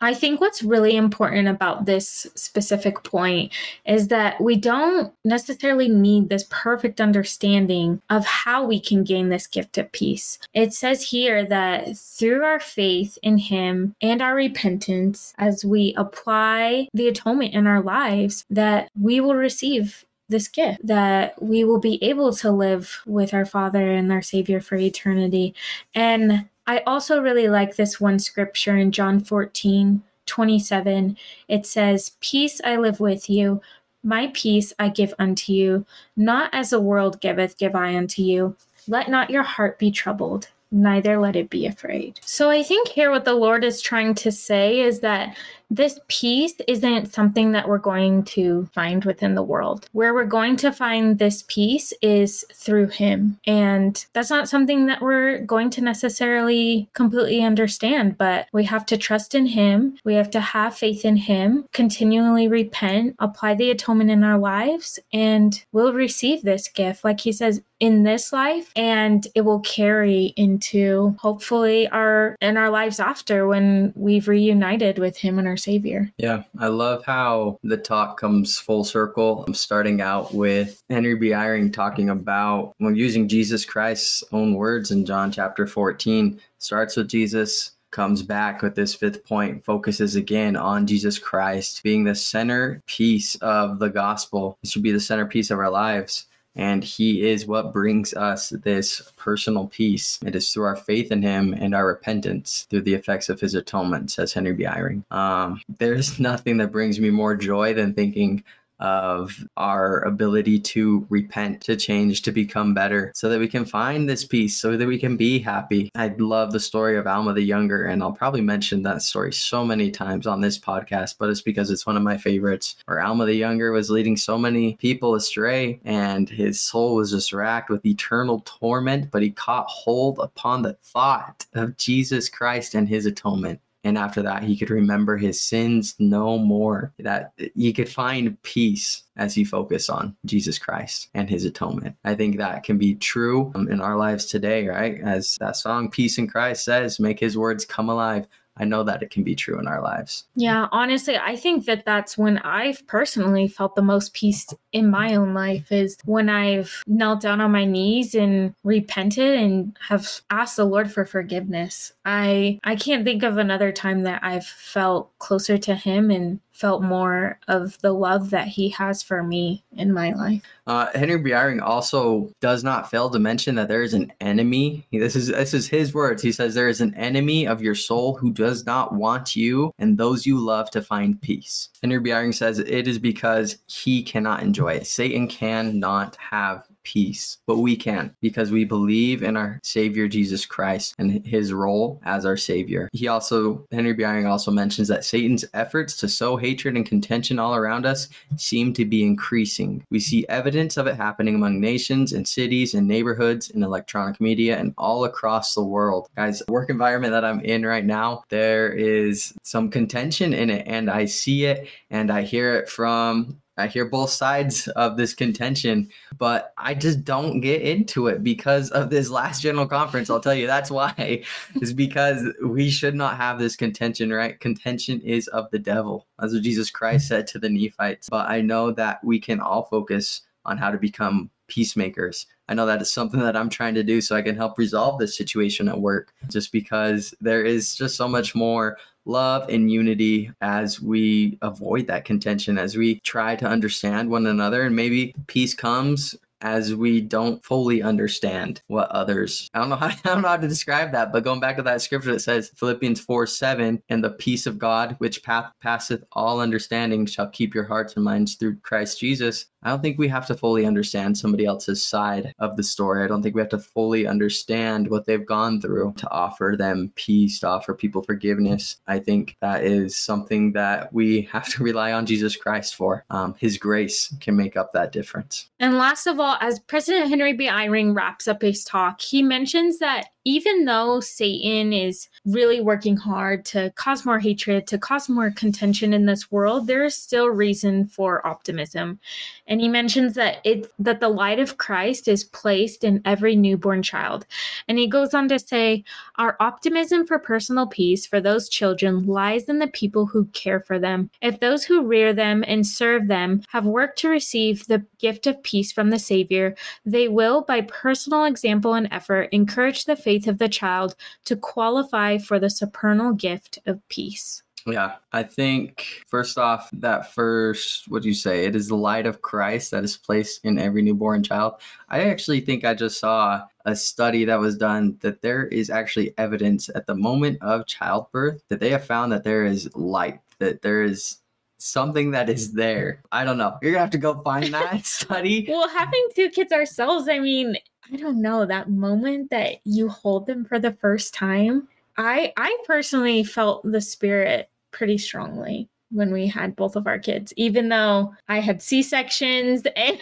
I 0.01 0.15
think 0.15 0.41
what's 0.41 0.63
really 0.63 0.97
important 0.97 1.49
about 1.49 1.85
this 1.85 2.27
specific 2.35 3.03
point 3.03 3.53
is 3.85 4.09
that 4.09 4.41
we 4.41 4.57
don't 4.57 5.13
necessarily 5.25 5.89
need 5.89 6.29
this 6.29 6.47
perfect 6.51 7.01
understanding 7.01 8.01
of 8.11 8.25
how 8.25 8.65
we 8.65 8.79
can 8.79 9.05
gain 9.05 9.29
this 9.29 9.47
gift 9.47 9.79
of 9.79 9.91
peace. 9.93 10.39
It 10.55 10.73
says 10.73 11.03
here 11.11 11.45
that 11.47 11.97
through 11.97 12.45
our 12.45 12.61
faith 12.61 13.19
in 13.23 13.39
Him 13.39 13.95
and 14.01 14.23
our 14.23 14.35
repentance, 14.35 15.35
as 15.39 15.65
we 15.65 15.95
apply 15.97 16.89
the 16.95 17.09
atonement 17.09 17.55
in 17.55 17.67
our 17.67 17.83
lives, 17.83 18.45
that 18.51 18.91
we 19.01 19.21
will 19.21 19.35
receive 19.35 20.05
this 20.29 20.49
gift 20.49 20.87
that 20.87 21.41
we 21.43 21.65
will 21.65 21.81
be 21.81 22.03
able 22.05 22.33
to 22.35 22.51
live 22.51 23.01
with 23.07 23.33
our 23.33 23.47
Father 23.47 23.91
and 23.91 24.13
our 24.13 24.23
Savior 24.23 24.61
for 24.61 24.77
eternity. 24.77 25.55
And 25.95 26.47
I 26.69 26.81
also 26.87 27.23
really 27.23 27.49
like 27.49 27.75
this 27.77 27.99
one 27.99 28.19
scripture 28.19 28.77
in 28.77 28.93
John 28.93 29.21
14 29.21 30.03
27. 30.27 31.17
It 31.49 31.65
says, 31.65 32.13
Peace 32.21 32.61
I 32.63 32.77
live 32.77 33.01
with 33.01 33.31
you, 33.31 33.63
My 34.05 34.31
peace 34.35 34.75
I 34.79 34.91
give 34.91 35.15
unto 35.19 35.55
you, 35.55 35.87
not 36.15 36.51
as 36.53 36.71
the 36.71 36.81
world 36.81 37.23
giveth, 37.23 37.57
give 37.57 37.75
I 37.75 37.97
unto 37.97 38.23
you. 38.23 38.55
Let 38.87 39.09
not 39.09 39.31
your 39.31 39.43
heart 39.43 39.79
be 39.79 39.91
troubled, 39.91 40.49
neither 40.71 41.19
let 41.19 41.37
it 41.37 41.49
be 41.49 41.67
afraid. 41.67 42.21
So 42.23 42.51
I 42.51 42.63
think 42.63 42.89
here 42.89 43.11
what 43.11 43.25
the 43.25 43.35
Lord 43.35 43.65
is 43.65 43.81
trying 43.81 44.15
to 44.17 44.31
say 44.31 44.81
is 44.81 45.01
that 45.01 45.35
this 45.71 46.01
peace 46.09 46.55
isn't 46.67 47.13
something 47.13 47.53
that 47.53 47.69
we're 47.69 47.79
going 47.79 48.25
to 48.25 48.69
find 48.75 49.05
within 49.05 49.35
the 49.35 49.43
world. 49.43 49.87
Where 49.93 50.15
we're 50.15 50.25
going 50.25 50.57
to 50.57 50.73
find 50.73 51.19
this 51.19 51.45
peace 51.47 51.93
is 52.03 52.45
through 52.53 52.89
Him. 52.89 53.39
And 53.47 54.05
that's 54.13 54.31
not 54.31 54.49
something 54.49 54.87
that 54.87 55.03
we're 55.03 55.41
going 55.41 55.71
to 55.71 55.81
necessarily 55.81 56.89
completely 56.95 57.43
understand, 57.43 58.17
but 58.17 58.49
we 58.53 58.65
have 58.65 58.87
to 58.87 58.97
trust 58.97 59.35
in 59.35 59.47
Him. 59.47 59.99
We 60.05 60.15
have 60.15 60.31
to 60.31 60.41
have 60.41 60.77
faith 60.77 61.05
in 61.05 61.17
Him, 61.17 61.67
continually 61.73 62.49
repent, 62.49 63.17
apply 63.19 63.55
the 63.55 63.71
atonement 63.71 64.11
in 64.11 64.25
our 64.25 64.39
lives, 64.39 64.99
and 65.13 65.63
we'll 65.73 65.93
receive 65.93 66.43
this 66.43 66.69
gift. 66.69 67.05
Like 67.05 67.21
He 67.21 67.33
says, 67.33 67.63
in 67.81 68.03
this 68.03 68.33
life 68.33 68.73
and 68.75 69.27
it 69.35 69.43
will 69.43 69.61
carry 69.61 70.33
into 70.37 71.17
hopefully 71.21 71.89
our 71.89 72.37
in 72.41 72.57
our 72.57 72.71
lives 72.71 72.99
after 72.99 73.47
when 73.47 73.93
we've 73.95 74.27
reunited 74.27 74.99
with 74.99 75.19
him 75.19 75.39
and 75.39 75.47
our 75.47 75.57
savior 75.59 76.11
Yeah, 76.19 76.45
I 76.59 76.69
love 76.69 77.05
how 77.05 77.59
the 77.63 77.77
talk 77.77 78.19
comes 78.19 78.59
full 78.59 78.85
circle. 78.85 79.45
I'm 79.47 79.55
starting 79.55 80.01
out 80.01 80.33
with 80.33 80.83
Henry 80.89 81.17
B. 81.17 81.29
Eyring 81.31 81.73
talking 81.73 82.11
about 82.11 82.75
when 82.79 82.97
using 82.97 83.29
Jesus 83.29 83.65
Christ's 83.65 84.25
own 84.33 84.55
words 84.55 84.91
in 84.91 85.05
John 85.05 85.31
chapter 85.31 85.67
14. 85.67 86.41
Starts 86.59 86.97
with 86.97 87.09
Jesus, 87.09 87.73
comes 87.91 88.23
back 88.23 88.63
with 88.63 88.75
this 88.75 88.95
fifth 88.95 89.25
point, 89.25 89.65
focuses 89.65 90.15
again 90.15 90.57
on 90.57 90.87
Jesus 90.87 91.19
Christ 91.19 91.83
being 91.83 92.05
the 92.05 92.15
centerpiece 92.15 93.35
of 93.37 93.79
the 93.79 93.89
gospel. 93.89 94.59
It 94.63 94.69
should 94.71 94.83
be 94.83 94.93
the 94.93 95.01
centerpiece 95.01 95.51
of 95.51 95.59
our 95.59 95.71
lives. 95.71 96.28
And 96.57 96.83
he 96.83 97.29
is 97.29 97.47
what 97.47 97.73
brings 97.73 98.15
us 98.15 98.49
this 98.49 99.13
personal 99.17 99.69
peace. 99.69 100.19
It 100.25 100.35
is 100.35 100.53
through 100.53 100.65
our 100.65 100.77
faith 100.77 101.13
in 101.13 101.23
him 101.23 101.53
and 101.53 101.75
our 101.75 101.87
repentance 101.87 102.67
through 102.69 102.83
the 102.83 102.95
effects 102.95 103.29
of 103.29 103.41
his 103.41 103.55
atonement, 103.55 104.11
says 104.11 104.33
Henry 104.33 104.55
B. 104.55 104.65
Eyring. 104.65 105.05
Um, 105.13 105.61
there's 105.79 106.19
nothing 106.21 106.57
that 106.57 106.73
brings 106.73 106.99
me 106.99 107.11
more 107.11 107.37
joy 107.37 107.75
than 107.75 107.95
thinking 107.95 108.43
of 108.81 109.45
our 109.57 110.01
ability 110.03 110.61
to 110.61 111.07
repent, 111.09 111.61
to 111.63 111.77
change, 111.77 112.23
to 112.23 112.33
become 112.33 112.75
better, 112.75 113.13
so 113.15 113.29
that 113.29 113.41
we 113.41 113.49
can 113.49 113.65
find 113.65 114.09
this 114.09 114.25
peace, 114.25 114.57
so 114.57 114.77
that 114.77 114.87
we 114.87 114.99
can 114.99 115.17
be 115.17 115.39
happy. 115.39 115.91
I 115.95 116.15
love 116.19 116.53
the 116.53 116.61
story 116.61 116.97
of 116.97 117.07
Alma 117.07 117.33
the 117.33 117.43
Younger, 117.43 117.85
and 117.85 118.03
I'll 118.03 118.13
probably 118.13 118.41
mention 118.41 118.83
that 118.83 119.03
story 119.03 119.33
so 119.33 119.65
many 119.65 119.91
times 119.91 120.27
on 120.27 120.41
this 120.41 120.59
podcast, 120.59 121.17
but 121.19 121.31
it's 121.31 121.43
because 121.43 121.71
it's 121.71 121.87
one 121.87 121.97
of 121.97 122.03
my 122.03 122.17
favorites. 122.17 122.77
Where 122.87 123.01
Alma 123.01 123.27
the 123.27 123.35
Younger 123.35 123.73
was 123.73 123.91
leading 123.91 124.17
so 124.17 124.39
many 124.39 124.77
people 124.77 125.15
astray, 125.15 125.81
and 125.85 126.29
his 126.29 126.61
soul 126.61 126.97
was 126.97 127.11
just 127.11 127.33
racked 127.33 127.71
with 127.71 127.85
eternal 127.87 128.43
torment, 128.45 129.11
but 129.11 129.23
he 129.23 129.31
caught 129.31 129.67
hold 129.69 130.19
upon 130.19 130.63
the 130.63 130.75
thought 130.75 131.47
of 131.55 131.77
Jesus 131.77 132.29
Christ 132.29 132.75
and 132.75 132.89
his 132.89 133.07
atonement 133.07 133.61
and 133.89 133.97
after 133.97 134.21
that 134.21 134.43
he 134.43 134.55
could 134.55 134.69
remember 134.69 135.17
his 135.17 135.41
sins 135.41 135.95
no 135.99 136.39
more 136.39 136.93
that 136.99 137.33
he 137.55 137.73
could 137.73 137.89
find 137.89 138.41
peace 138.43 139.03
as 139.17 139.35
he 139.35 139.45
focused 139.45 139.89
on 139.89 140.15
jesus 140.27 140.59
christ 140.59 141.09
and 141.15 141.31
his 141.31 141.45
atonement. 141.47 141.97
I 142.05 142.15
think 142.15 142.37
that 142.37 142.65
can 142.65 142.77
be 142.77 142.95
true 142.95 143.51
um, 143.55 143.69
in 143.69 143.81
our 143.81 143.97
lives 143.97 144.27
today 144.27 144.69
right? 144.69 145.01
As 145.01 145.37
that 145.41 145.57
song 145.57 145.91
peace 145.91 146.19
in 146.19 146.29
christ 146.29 146.65
says 146.65 147.01
make 147.01 147.19
his 147.19 147.39
words 147.39 147.65
come 147.65 147.89
alive 147.89 148.27
I 148.59 148.65
know 148.65 148.83
that 148.85 149.03
it 149.03 149.11
can 149.11 149.23
be 149.23 149.35
true 149.35 149.59
in 149.59 149.67
our 149.67 149.81
lives. 149.81 150.25
Yeah, 150.35 150.69
honestly, 150.73 151.17
I 151.17 151.37
think 151.37 151.65
that 151.67 151.85
that's 151.85 152.19
when 152.19 152.39
I've 152.39 152.87
personally 152.87 153.49
felt 153.49 153.75
the 153.75 153.83
most 153.83 154.15
peace 154.15 154.47
in 154.73 154.91
my 154.91 155.15
own 155.15 155.35
life 155.35 155.71
is 155.73 155.97
when 156.05 156.29
I've 156.29 156.83
knelt 156.87 157.21
down 157.21 157.41
on 157.41 157.53
my 157.53 157.65
knees 157.65 158.15
and 158.15 158.55
repented 158.65 159.39
and 159.39 159.77
have 159.89 160.21
asked 160.31 160.57
the 160.57 160.65
Lord 160.65 160.91
for 160.91 161.05
forgiveness. 161.05 161.93
I 162.05 162.59
I 162.65 162.77
can't 162.77 163.05
think 163.05 163.23
of 163.23 163.39
another 163.39 163.73
time 163.73 164.03
that 164.03 164.23
I've 164.23 164.47
felt 164.47 165.17
closer 165.19 165.59
to 165.59 165.75
him 165.75 166.11
and 166.11 166.41
felt 166.59 166.83
more 166.83 167.39
of 167.47 167.79
the 167.83 167.93
love 167.93 168.31
that 168.31 168.49
he 168.49 168.69
has 168.71 169.03
for 169.03 169.23
me 169.23 169.65
in 169.77 169.93
my 169.93 170.11
life. 170.13 170.43
Uh, 170.67 170.89
Henry 170.95 171.19
B. 171.19 171.31
Eyring 171.31 171.63
also 171.63 172.31
does 172.41 172.65
not 172.65 172.91
fail 172.91 173.09
to 173.11 173.19
mention 173.19 173.55
that 173.55 173.69
there 173.69 173.83
is 173.83 173.95
an 173.95 174.13
enemy. 174.21 174.87
This 174.93 175.15
is 175.15 175.29
this 175.29 175.55
is 175.55 175.69
his 175.69 175.95
words. 175.95 176.21
He 176.21 176.33
says 176.33 176.55
there 176.55 176.69
is 176.69 176.81
an 176.81 176.95
enemy 176.95 177.47
of 177.47 177.63
your 177.63 177.77
soul 177.77 178.17
who 178.17 178.33
does 178.33 178.67
not 178.67 178.93
want 178.93 179.37
you 179.37 179.73
and 179.79 179.97
those 179.97 180.27
you 180.27 180.39
love 180.39 180.71
to 180.73 180.83
find 180.83 181.21
peace. 181.23 181.69
Henry 181.81 182.01
B. 182.01 182.11
Eyring 182.11 182.35
says 182.35 182.59
it 182.59 182.89
is 182.89 182.99
because 182.99 183.59
he 183.67 184.03
cannot 184.03 184.43
enjoy 184.43 184.75
it. 184.75 184.87
Satan 184.87 185.29
cannot 185.29 186.17
have 186.17 186.68
peace, 186.83 187.39
but 187.47 187.59
we 187.59 187.77
can 187.77 188.15
because 188.21 188.51
we 188.51 188.65
believe 188.65 189.23
in 189.23 189.37
our 189.37 189.61
Savior 189.63 190.09
Jesus 190.09 190.47
Christ 190.47 190.95
and 190.99 191.25
his 191.27 191.53
role 191.53 192.01
as 192.05 192.25
our 192.25 192.37
Savior. 192.37 192.89
He 192.93 193.09
also, 193.09 193.67
Henry 193.71 193.93
B. 193.93 194.05
Also 194.05 194.51
mentions 194.51 194.89
that 194.89 195.05
Satan's 195.05 195.45
efforts 195.55 195.97
to 195.99 196.09
sow 196.09 196.37
hatred 196.37 196.77
and 196.77 196.87
contention 196.87 197.39
all 197.39 197.55
around 197.55 197.85
us 197.85 198.09
seem 198.37 198.73
to 198.73 198.85
be 198.85 199.05
increasing. 199.05 199.85
We 199.91 200.01
see 200.01 200.27
evidence 200.29 200.77
of 200.77 200.87
it 200.87 200.97
happening 200.97 201.35
among 201.35 201.61
nations 201.61 202.13
and 202.13 202.27
cities 202.27 202.75
and 202.75 202.89
neighborhoods 202.89 203.51
in 203.51 203.63
electronic 203.63 204.21
media 204.21 204.59
and 204.59 204.75
all 204.79 205.05
across 205.05 205.55
the 205.55 205.63
world. 205.63 206.09
Guys, 206.17 206.43
work 206.49 206.71
environment 206.71 207.13
that 207.13 207.25
I'm 207.25 207.41
in 207.41 207.67
right 207.67 207.85
now, 207.85 208.25
there 208.29 208.71
is 208.73 209.35
some 209.43 209.71
contention 209.71 210.33
in 210.33 210.51
it, 210.51 210.67
and 210.67 210.91
I 210.91 211.05
see 211.05 211.45
it 211.45 211.69
and 211.91 212.11
I 212.11 212.23
hear 212.23 212.55
it 212.55 212.69
from 212.69 213.41
I 213.59 213.67
hear 213.67 213.85
both 213.85 214.11
sides 214.11 214.69
of 214.69 214.97
this 214.97 215.15
contention, 215.15 215.89
but 216.17 216.53
I 216.57 216.75
just 216.75 217.05
don't 217.05 217.41
get 217.41 217.63
into 217.63 218.07
it 218.07 218.23
because 218.23 218.71
of 218.71 218.91
this 218.91 219.11
last 219.11 219.43
general 219.43 219.67
conference. 219.67 220.09
I'll 220.09 220.21
tell 220.21 220.35
you 220.35 220.47
that's 220.47 220.71
why. 220.71 221.25
is 221.61 221.73
because 221.73 222.25
we 222.45 222.71
should 222.71 222.95
not 222.95 223.17
have 223.17 223.39
this 223.39 223.57
contention, 223.57 224.13
right? 224.13 224.39
Contention 224.39 225.01
is 225.01 225.29
of 225.29 225.51
the 225.51 225.59
devil. 225.59 226.07
What 226.17 226.31
Jesus 226.43 226.71
Christ 226.71 227.09
said 227.09 227.27
to 227.29 227.39
the 227.39 227.49
Nephites. 227.49 228.09
But 228.09 228.29
I 228.29 228.41
know 228.41 228.71
that 228.73 229.03
we 229.03 229.19
can 229.19 229.41
all 229.41 229.65
focus 229.65 230.23
on 230.45 230.57
how 230.57 230.71
to 230.71 230.79
become 230.79 231.31
peacemakers. 231.49 232.27
I 232.49 232.55
know 232.55 232.67
that 232.67 232.81
is 232.81 232.93
something 232.93 233.21
that 233.21 233.37
I'm 233.37 233.51
trying 233.51 233.75
to 233.75 233.83
do 233.83 234.01
so 234.01 234.17
I 234.17 234.23
can 234.23 234.37
help 234.37 234.59
resolve 234.59 234.99
this 234.99 235.17
situation 235.17 235.69
at 235.69 235.81
work 235.81 236.13
just 236.29 236.53
because 236.53 237.15
there 237.21 237.45
is 237.45 237.75
just 237.75 237.97
so 237.97 238.07
much 238.07 238.35
more 238.35 238.77
love 239.09 239.49
and 239.49 239.71
unity 239.71 240.31
as 240.41 240.81
we 240.81 241.39
avoid 241.43 241.87
that 241.89 242.05
contention, 242.05 242.59
as 242.59 242.77
we 242.77 243.01
try 243.01 243.35
to 243.37 243.47
understand 243.47 244.11
one 244.11 244.27
another. 244.27 244.63
And 244.63 244.77
maybe 244.77 245.15
peace 245.27 245.55
comes 245.55 246.15
as 246.41 246.75
we 246.75 247.01
don't 247.01 247.45
fully 247.45 247.83
understand 247.83 248.63
what 248.67 248.91
others 248.91 249.49
I 249.55 249.59
don't 249.59 249.71
know 249.71 249.77
how 249.77 249.87
I 249.89 249.97
don't 250.05 250.23
know 250.23 250.29
how 250.29 250.37
to 250.37 250.49
describe 250.49 250.93
that, 250.93 251.13
but 251.13 251.25
going 251.25 251.41
back 251.41 251.57
to 251.57 251.63
that 251.63 251.83
scripture 251.83 252.13
that 252.13 252.21
says 252.21 252.51
Philippians 252.57 253.01
4 253.01 253.27
7, 253.27 253.83
and 253.89 254.05
the 254.05 254.11
peace 254.11 254.47
of 254.47 254.59
God 254.59 254.97
which 254.99 255.23
passeth 255.23 256.05
all 256.13 256.41
understanding 256.41 257.07
shall 257.07 257.29
keep 257.29 257.55
your 257.55 257.65
hearts 257.65 257.95
and 257.97 258.05
minds 258.05 258.35
through 258.35 258.57
Christ 258.57 259.01
Jesus. 259.01 259.47
I 259.63 259.71
don't 259.71 259.83
think 259.83 259.99
we 259.99 260.09
have 260.09 260.27
to 260.27 260.37
fully 260.37 260.65
understand 260.65 261.19
somebody 261.19 261.45
else's 261.45 261.85
side 261.85 262.33
of 262.39 262.57
the 262.57 262.63
story. 262.63 263.03
I 263.03 263.09
don't 263.09 263.23
think 263.23 263.35
we 263.35 263.41
have 263.41 263.51
to 263.51 263.59
fully 263.59 264.07
understand 264.07 264.89
what 264.89 265.07
they've 265.07 265.27
gone 265.27 265.61
through 265.61 265.95
to 265.97 266.11
offer 266.11 266.55
them 266.57 266.93
peace, 266.95 267.41
to 267.41 267.49
offer 267.49 267.75
people 267.75 268.03
forgiveness. 268.03 268.77
I 268.87 269.01
think 269.01 269.37
that 269.41 269.65
is 269.65 269.97
something 269.97 270.53
that 270.53 270.93
we 270.93 271.23
have 271.33 271.49
to 271.51 271.65
rely 271.65 271.93
on 271.93 272.07
Jesus 272.07 272.37
Christ 272.37 272.77
for. 272.77 273.05
Um, 273.11 273.35
his 273.39 273.59
grace 273.59 274.15
can 274.21 274.37
make 274.37 274.57
up 274.57 274.73
that 274.73 274.93
difference. 274.93 275.49
And 275.59 275.77
last 275.77 276.07
of 276.07 276.21
all, 276.21 276.28
as 276.41 276.59
President 276.61 277.09
Henry 277.09 277.33
B. 277.33 277.49
Eyring 277.49 277.95
wraps 277.95 278.29
up 278.29 278.43
his 278.43 278.65
talk, 278.65 279.01
he 279.01 279.23
mentions 279.23 279.79
that 279.79 280.09
even 280.29 280.67
though 280.67 281.01
Satan 281.01 281.73
is 281.73 282.07
really 282.27 282.61
working 282.61 282.99
hard 282.99 283.47
to 283.47 283.71
cause 283.77 284.05
more 284.05 284.19
hatred, 284.19 284.67
to 284.67 284.77
cause 284.77 285.09
more 285.09 285.31
contention 285.31 285.95
in 285.95 286.05
this 286.05 286.31
world, 286.31 286.67
there 286.67 286.85
is 286.85 286.95
still 286.95 287.29
reason 287.29 287.87
for 287.87 288.27
optimism. 288.27 289.01
And 289.47 289.59
he 289.63 289.69
mentions 289.69 290.13
that 290.17 290.43
it 290.45 290.71
that 290.79 291.01
the 291.01 291.09
light 291.09 291.39
of 291.39 291.57
Christ 291.57 292.09
is 292.09 292.25
placed 292.25 292.85
in 292.85 293.01
every 293.07 293.37
newborn 293.37 293.83
child. 293.83 294.27
And 294.69 294.77
he 294.77 294.87
goes 294.87 295.15
on 295.15 295.31
to 295.31 295.39
say, 295.39 295.83
our 296.17 296.37
optimism 296.41 297.07
for 297.07 297.19
personal 297.19 297.67
peace 297.67 298.07
for 298.07 298.21
those 298.21 298.51
children 298.51 299.07
lies 299.07 299.45
in 299.45 299.61
the 299.61 299.67
people 299.67 300.05
who 300.05 300.27
care 300.27 300.61
for 300.61 300.79
them. 300.79 301.09
If 301.23 301.41
those 301.41 301.65
who 301.65 301.87
rear 301.87 302.13
them 302.13 302.45
and 302.47 302.67
serve 302.67 303.09
them 303.09 303.45
have 303.49 303.65
worked 303.65 303.99
to 304.01 304.11
receive 304.11 304.67
the 304.67 304.85
gift 304.99 305.27
of 305.27 305.43
peace 305.43 305.73
from 305.73 305.89
the 305.89 305.99
Savior, 305.99 306.55
they 306.85 307.09
will, 307.09 307.41
by 307.41 307.63
personal 307.63 308.25
example 308.25 308.75
and 308.75 308.89
effort, 308.91 309.31
encourage 309.33 309.87
the 309.87 309.97
faith 309.97 310.18
faith 310.19 310.29
of 310.29 310.39
the 310.39 310.49
child 310.49 310.95
to 311.25 311.37
qualify 311.37 312.19
for 312.19 312.39
the 312.39 312.51
supernal 312.51 313.13
gift 313.13 313.59
of 313.67 313.87
peace. 313.89 314.43
Yeah, 314.67 314.97
I 315.13 315.23
think 315.23 316.03
first 316.09 316.37
off, 316.37 316.69
that 316.73 317.15
first, 317.15 317.89
what 317.89 318.03
do 318.03 318.09
you 318.09 318.15
say? 318.15 318.45
It 318.45 318.57
is 318.57 318.69
the 318.69 318.77
light 318.77 319.07
of 319.07 319.23
Christ 319.23 319.71
that 319.71 319.85
is 319.85 319.97
placed 319.97 320.45
in 320.45 320.59
every 320.59 320.83
newborn 320.83 321.23
child. 321.23 321.55
I 321.89 322.11
actually 322.11 322.41
think 322.41 322.65
I 322.65 322.75
just 322.75 322.99
saw 323.01 323.45
a 323.65 323.77
study 323.77 324.25
that 324.27 324.41
was 324.41 324.59
done 324.59 324.99
that 325.01 325.23
there 325.23 325.47
is 325.47 325.71
actually 325.71 326.13
evidence 326.19 326.69
at 326.75 326.87
the 326.87 326.95
moment 326.95 327.39
of 327.41 327.67
childbirth 327.67 328.43
that 328.49 328.61
they 328.61 328.71
have 328.71 328.85
found 328.85 329.13
that 329.13 329.25
there 329.25 329.47
is 329.47 329.75
light, 329.75 330.21
that 330.39 330.61
there 330.61 330.83
is 330.83 331.19
something 331.59 332.11
that 332.11 332.29
is 332.29 332.53
there. 332.53 333.03
I 333.11 333.25
don't 333.25 333.39
know. 333.39 333.57
You're 333.63 333.73
gonna 333.73 333.85
have 333.85 333.91
to 333.91 333.99
go 333.99 334.21
find 334.23 334.53
that 334.53 334.85
study. 334.99 335.47
Well, 335.49 335.69
having 335.69 336.09
two 336.15 336.31
kids 336.31 336.53
ourselves, 336.53 337.09
I 337.09 337.21
mean, 337.21 337.57
I 337.93 337.97
don't 337.97 338.21
know 338.21 338.45
that 338.45 338.71
moment 338.71 339.31
that 339.31 339.57
you 339.65 339.89
hold 339.89 340.27
them 340.27 340.45
for 340.45 340.59
the 340.59 340.73
first 340.73 341.15
time. 341.15 341.69
I 341.97 342.33
I 342.37 342.57
personally 342.67 343.25
felt 343.25 343.63
the 343.65 343.81
spirit 343.81 344.51
pretty 344.71 344.99
strongly 344.99 345.69
when 345.91 346.13
we 346.13 346.27
had 346.27 346.55
both 346.55 346.77
of 346.77 346.87
our 346.87 346.99
kids, 346.99 347.33
even 347.37 347.69
though 347.69 348.15
I 348.29 348.41
had 348.41 348.63
C 348.63 348.83
sections 348.83 349.63
and 349.77 349.99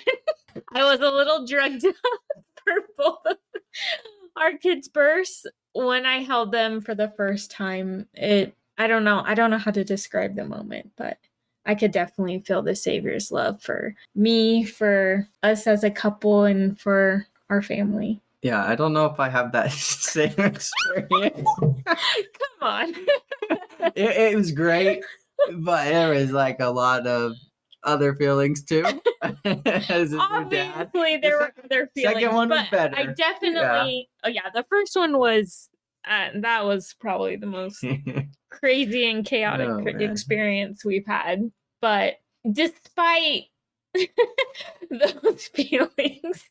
I 0.75 0.85
was 0.85 1.01
a 1.01 1.11
little 1.11 1.47
drugged 1.47 1.85
up 1.87 2.45
for 2.65 2.75
both 2.97 3.27
of 3.27 3.37
our 4.37 4.57
kids' 4.59 4.89
births. 4.89 5.47
When 5.75 6.07
I 6.07 6.23
held 6.23 6.53
them 6.53 6.81
for 6.81 6.95
the 6.95 7.13
first 7.17 7.51
time, 7.51 8.09
it 8.15 8.55
I 8.79 8.87
don't 8.87 9.05
know. 9.05 9.23
I 9.25 9.35
don't 9.35 9.51
know 9.51 9.59
how 9.59 9.71
to 9.71 9.85
describe 9.85 10.35
the 10.35 10.45
moment, 10.45 10.93
but 10.97 11.19
I 11.65 11.75
could 11.75 11.91
definitely 11.91 12.41
feel 12.41 12.63
the 12.63 12.77
Savior's 12.77 13.33
love 13.33 13.61
for 13.63 13.95
me, 14.15 14.65
for 14.65 15.29
us 15.43 15.67
as 15.67 15.83
a 15.83 15.91
couple, 15.91 16.45
and 16.45 16.79
for 16.79 17.27
our 17.51 17.63
family. 17.63 18.21
Yeah, 18.43 18.65
I 18.65 18.75
don't 18.77 18.93
know 18.93 19.07
if 19.07 19.19
I 19.19 19.29
have 19.29 19.53
that 19.53 19.73
same 19.73 20.35
experience. 20.39 21.49
Come 21.61 21.83
on. 22.61 22.95
it, 23.95 24.33
it 24.33 24.37
was 24.37 24.53
great, 24.53 25.03
but 25.59 25.85
there 25.85 26.11
was 26.11 26.31
like 26.33 26.61
a 26.61 26.71
lot 26.71 27.07
of 27.07 27.33
other 27.83 28.15
feelings 28.15 28.63
too. 28.63 28.85
As 29.45 30.13
a 30.13 30.17
new 30.17 30.51
dad. 30.51 30.91
Obviously, 30.95 31.17
there 31.19 31.39
were 31.39 31.53
second- 31.55 31.65
other 31.65 31.91
feelings. 31.95 32.15
second 32.15 32.35
one 32.35 32.49
was 32.51 32.69
better. 32.71 32.97
I 32.97 33.07
definitely, 33.07 34.09
oh 34.25 34.29
yeah, 34.29 34.51
the 34.55 34.65
first 34.65 34.95
one 34.97 35.19
was, 35.19 35.69
uh, 36.07 36.29
that 36.37 36.65
was 36.65 36.95
probably 37.01 37.37
the 37.37 37.47
most 37.47 37.85
crazy 38.51 39.11
and 39.11 39.25
chaotic 39.25 39.69
Oh, 39.69 39.79
experience 39.87 40.85
we've 40.85 41.07
had. 41.07 41.51
But 41.81 42.15
despite 42.51 43.45
those 44.91 45.47
feelings, 45.55 46.45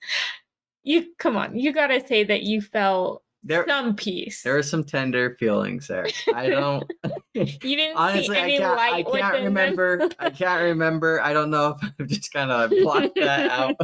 you 0.85 1.07
come 1.17 1.35
on, 1.35 1.57
you 1.57 1.73
gotta 1.73 2.05
say 2.07 2.23
that 2.23 2.43
you 2.43 2.61
felt 2.61 3.23
there, 3.43 3.65
some 3.67 3.95
peace. 3.95 4.41
there 4.43 4.53
were 4.53 4.63
some 4.63 4.83
tender 4.83 5.35
feelings 5.39 5.87
there. 5.87 6.07
I 6.33 6.49
don't 6.49 6.83
you 7.33 7.45
didn't 7.45 7.97
honestly. 7.97 8.35
see 8.35 8.41
I 8.41 8.57
can't. 8.57 8.79
I 8.79 9.03
can't 9.03 9.43
remember. 9.43 10.09
I 10.19 10.29
can't 10.31 10.61
remember. 10.63 11.21
I 11.21 11.33
don't 11.33 11.49
know 11.49 11.75
if 11.81 11.91
I've 11.99 12.07
just 12.07 12.31
kind 12.31 12.51
of 12.51 12.69
blocked 12.69 13.15
that 13.15 13.49
out. 13.51 13.75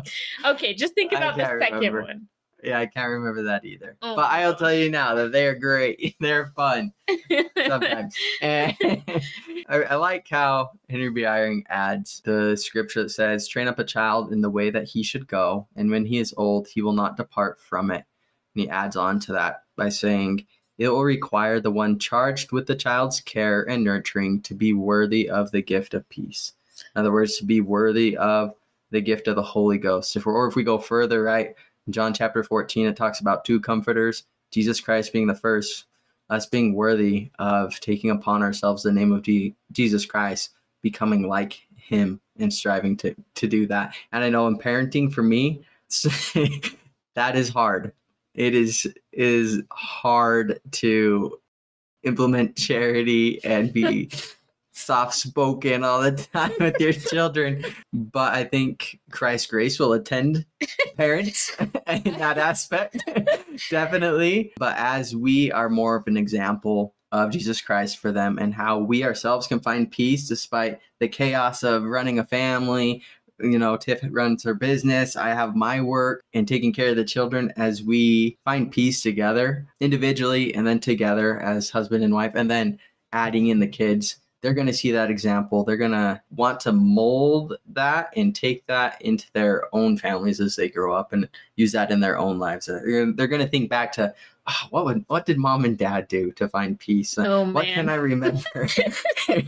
Okay, 0.46 0.74
just 0.74 0.96
think 0.96 1.12
about 1.12 1.38
the 1.38 1.44
second 1.44 1.78
remember. 1.78 2.04
one. 2.04 2.28
Yeah, 2.64 2.80
I 2.80 2.86
can't 2.86 3.10
remember 3.10 3.44
that 3.44 3.66
either. 3.66 3.98
Oh 4.02 4.16
but 4.16 4.30
I'll 4.32 4.56
tell 4.56 4.74
you 4.74 4.90
now 4.90 5.16
that 5.16 5.32
they 5.32 5.48
are 5.48 5.56
great. 5.56 6.16
They're 6.20 6.52
fun 6.56 6.94
sometimes. 7.68 8.16
and 8.42 8.76
I, 9.68 9.84
I 9.84 9.96
like 9.96 10.28
how 10.30 10.72
Henry 10.90 11.10
B. 11.10 11.22
Eyring 11.22 11.64
adds 11.70 12.22
the 12.24 12.56
scripture 12.56 13.04
that 13.04 13.10
says, 13.10 13.48
"Train 13.48 13.68
up 13.68 13.80
a 13.80 13.84
child 13.84 14.32
in 14.32 14.42
the 14.42 14.50
way 14.50 14.70
that 14.70 14.88
he 14.88 15.04
should 15.04 15.28
go, 15.28 15.68
and 15.76 15.90
when 15.90 16.06
he 16.06 16.18
is 16.18 16.34
old, 16.38 16.68
he 16.68 16.82
will 16.82 16.94
not 16.94 17.18
depart 17.18 17.60
from 17.60 17.92
it." 17.92 18.06
And 18.56 18.64
he 18.64 18.70
adds 18.70 18.96
on 18.96 19.20
to 19.22 19.34
that 19.34 19.64
by 19.76 19.90
saying, 19.90 20.46
"It 20.78 20.90
will 20.90 21.04
require 21.04 21.60
the 21.60 21.72
one 21.72 22.00
charged 22.00 22.52
with 22.52 22.68
the 22.68 22.76
child's 22.76 23.22
care 23.22 23.68
and 23.68 23.84
nurturing 23.84 24.42
to 24.42 24.54
be 24.54 24.74
worthy 24.74 25.30
of 25.30 25.52
the 25.52 25.62
gift 25.62 25.94
of 25.94 26.08
peace." 26.10 26.54
In 26.96 27.00
other 27.00 27.12
words, 27.12 27.38
to 27.38 27.46
be 27.46 27.62
worthy 27.62 28.18
of 28.18 28.54
the 28.92 29.02
gift 29.02 29.28
of 29.28 29.36
the 29.36 29.42
Holy 29.42 29.78
Ghost. 29.78 30.16
If 30.16 30.26
we're, 30.26 30.34
or 30.34 30.48
if 30.48 30.56
we 30.56 30.64
go 30.64 30.78
further, 30.78 31.24
right, 31.24 31.56
in 31.88 31.94
John 31.94 32.14
chapter 32.14 32.44
14, 32.44 32.88
it 32.88 32.96
talks 32.96 33.20
about 33.20 33.46
two 33.46 33.60
comforters, 33.60 34.24
Jesus 34.52 34.80
Christ 34.80 35.14
being 35.14 35.28
the 35.28 35.36
first, 35.36 35.86
us 36.30 36.46
being 36.46 36.74
worthy 36.74 37.32
of 37.40 37.80
taking 37.80 38.10
upon 38.10 38.44
ourselves 38.44 38.84
the 38.84 38.92
name 38.92 39.12
of 39.12 39.24
Je- 39.24 39.56
Jesus 39.72 40.06
Christ, 40.06 40.52
becoming 40.82 41.28
like 41.28 41.62
him 41.76 42.22
and 42.38 42.54
striving 42.54 42.96
to, 42.98 43.16
to 43.36 43.48
do 43.48 43.68
that. 43.68 43.94
And 44.12 44.24
I 44.24 44.30
know 44.30 44.48
in 44.48 44.58
parenting 44.58 45.12
for 45.12 45.24
me, 45.24 45.66
that 47.16 47.36
is 47.36 47.50
hard. 47.50 47.94
It 48.34 48.56
is 48.56 48.88
is 49.12 49.62
hard 49.72 50.62
to 50.72 51.38
implement 52.04 52.56
charity 52.56 53.44
and 53.44 53.74
be 53.74 54.10
soft 54.82 55.14
spoken 55.16 55.84
all 55.84 56.02
the 56.02 56.12
time 56.34 56.54
with 56.60 56.80
your 56.80 56.94
children. 56.94 57.64
But 57.94 58.34
I 58.34 58.44
think 58.44 59.00
Christ's 59.12 59.48
grace 59.48 59.80
will 59.80 59.94
attend 59.94 60.46
parents 60.98 61.56
in 61.88 62.18
that 62.18 62.38
aspect, 62.38 62.98
definitely. 63.70 64.54
But 64.58 64.76
as 64.78 65.16
we 65.16 65.52
are 65.52 65.70
more 65.70 65.96
of 65.96 66.08
an 66.08 66.18
example 66.18 66.96
of 67.12 67.32
Jesus 67.32 67.62
Christ 67.62 67.98
for 67.98 68.12
them 68.12 68.38
and 68.40 68.54
how 68.54 68.80
we 68.80 69.04
ourselves 69.04 69.48
can 69.48 69.60
find 69.60 69.92
peace 69.92 70.28
despite 70.28 70.80
the 71.00 71.10
chaos 71.10 71.64
of 71.64 71.84
running 71.84 72.20
a 72.20 72.26
family. 72.26 73.04
You 73.42 73.60
know, 73.60 73.76
Tiff 73.76 74.00
runs 74.10 74.44
her 74.44 74.54
business. 74.54 75.16
I 75.16 75.30
have 75.30 75.56
my 75.56 75.82
work 75.82 76.24
and 76.34 76.48
taking 76.48 76.72
care 76.72 76.92
of 76.92 76.96
the 76.96 77.04
children 77.04 77.52
as 77.58 77.84
we 77.84 78.38
find 78.46 78.72
peace 78.72 79.02
together 79.02 79.68
individually 79.82 80.54
and 80.54 80.66
then 80.66 80.80
together 80.80 81.40
as 81.40 81.72
husband 81.72 82.04
and 82.04 82.14
wife, 82.14 82.34
and 82.36 82.50
then 82.50 82.80
adding 83.12 83.48
in 83.48 83.60
the 83.60 83.68
kids 83.68 84.18
they're 84.42 84.54
going 84.54 84.68
to 84.68 84.74
see 84.74 84.92
that 84.92 85.12
example. 85.12 85.64
They're 85.64 85.78
going 85.78 85.92
to 85.92 86.22
want 86.32 86.60
to 86.62 86.72
mold 86.72 87.56
that 87.74 88.12
and 88.16 88.36
take 88.36 88.66
that 88.66 89.02
into 89.02 89.32
their 89.34 89.74
own 89.74 89.98
families 89.98 90.40
as 90.40 90.56
they 90.56 90.68
grow 90.68 90.94
up 90.96 91.14
and 91.14 91.30
use 91.56 91.72
that 91.74 91.92
in 91.92 92.00
their 92.00 92.18
own 92.18 92.40
lives. 92.40 92.66
They're, 92.66 93.12
they're 93.12 93.28
going 93.28 93.42
to 93.42 93.48
think 93.48 93.70
back 93.70 93.92
to 93.94 94.14
"Ah, 94.48 94.68
what 94.72 94.86
would 94.86 95.06
what 95.08 95.26
did 95.26 95.38
mom 95.38 95.66
and 95.66 95.78
dad 95.78 96.08
do 96.08 96.32
to 96.34 96.48
find 96.48 96.80
peace? 96.80 97.18
Oh 97.18 97.44
what 97.52 97.66
man. 97.66 97.74
can 97.76 97.90
I 97.90 97.96
remember? 97.96 98.42
and, 98.56 98.68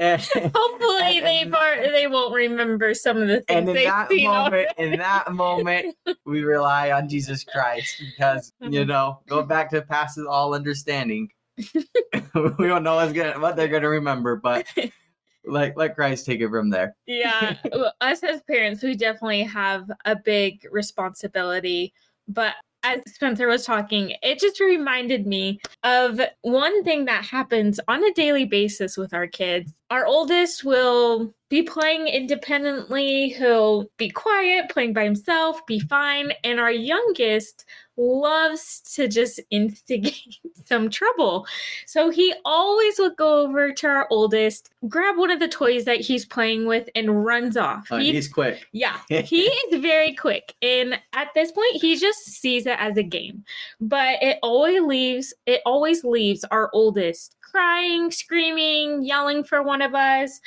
Hopefully 0.54 1.20
and- 1.22 1.54
are, 1.54 1.82
they 1.92 2.06
won't 2.06 2.34
remember 2.34 2.94
some 2.94 3.18
of 3.18 3.28
the 3.28 3.40
things 3.42 3.44
and 3.48 3.68
in 3.68 3.74
they've 3.74 3.84
that 3.84 4.10
moment, 4.10 4.68
in 4.78 4.98
that 4.98 5.32
moment, 5.32 5.96
we 6.24 6.42
rely 6.42 6.90
on 6.90 7.08
Jesus 7.08 7.44
Christ 7.44 8.02
because 8.16 8.52
you 8.60 8.84
know, 8.86 9.20
going 9.28 9.46
back 9.46 9.70
to 9.70 9.82
passes 9.82 10.26
all 10.26 10.54
understanding. 10.54 11.30
we 12.58 12.66
don't 12.66 12.82
know 12.82 12.96
what's 12.96 13.12
gonna 13.12 13.38
what 13.38 13.56
they're 13.56 13.68
gonna 13.68 13.88
remember, 13.88 14.36
but 14.36 14.66
like 15.46 15.76
let 15.76 15.94
Christ 15.94 16.26
take 16.26 16.40
it 16.40 16.48
from 16.48 16.70
there. 16.70 16.96
yeah 17.06 17.56
us 18.00 18.22
as 18.22 18.42
parents 18.50 18.82
we 18.82 18.94
definitely 18.96 19.42
have 19.42 19.90
a 20.04 20.16
big 20.16 20.66
responsibility 20.70 21.92
but 22.28 22.54
as 22.82 23.00
spencer 23.06 23.46
was 23.46 23.64
talking 23.64 24.14
it 24.22 24.38
just 24.38 24.60
reminded 24.60 25.26
me 25.26 25.60
of 25.82 26.20
one 26.42 26.84
thing 26.84 27.04
that 27.04 27.24
happens 27.24 27.80
on 27.88 28.04
a 28.04 28.12
daily 28.14 28.44
basis 28.44 28.96
with 28.96 29.14
our 29.14 29.26
kids 29.26 29.72
our 29.90 30.06
oldest 30.06 30.64
will 30.64 31.34
be 31.48 31.62
playing 31.62 32.08
independently 32.08 33.28
he'll 33.30 33.86
be 33.96 34.10
quiet 34.10 34.68
playing 34.68 34.92
by 34.92 35.04
himself 35.04 35.64
be 35.66 35.78
fine 35.78 36.32
and 36.44 36.60
our 36.60 36.72
youngest 36.72 37.64
loves 37.96 38.80
to 38.94 39.08
just 39.08 39.40
instigate 39.50 40.36
some 40.66 40.90
trouble 40.90 41.46
so 41.86 42.10
he 42.10 42.34
always 42.44 42.98
would 42.98 43.16
go 43.16 43.42
over 43.42 43.72
to 43.72 43.86
our 43.86 44.06
oldest, 44.10 44.70
grab 44.88 45.16
one 45.16 45.30
of 45.30 45.40
the 45.40 45.48
toys 45.48 45.84
that 45.84 46.00
he's 46.00 46.24
playing 46.24 46.66
with, 46.66 46.88
and 46.94 47.24
runs 47.24 47.56
off. 47.56 47.88
He- 47.88 48.12
he's 48.12 48.28
quick. 48.28 48.66
yeah, 48.72 48.98
he 49.08 49.42
is 49.72 49.80
very 49.80 50.14
quick. 50.14 50.54
And 50.62 50.98
at 51.12 51.28
this 51.34 51.52
point, 51.52 51.76
he 51.76 51.96
just 51.96 52.24
sees 52.24 52.66
it 52.66 52.76
as 52.78 52.96
a 52.96 53.02
game. 53.02 53.44
But 53.80 54.22
it 54.22 54.38
always 54.42 54.82
leaves 54.82 55.34
it 55.46 55.60
always 55.64 56.04
leaves 56.04 56.44
our 56.50 56.70
oldest 56.72 57.36
crying, 57.40 58.10
screaming, 58.10 59.02
yelling 59.02 59.44
for 59.44 59.62
one 59.62 59.82
of 59.82 59.94
us. 59.94 60.40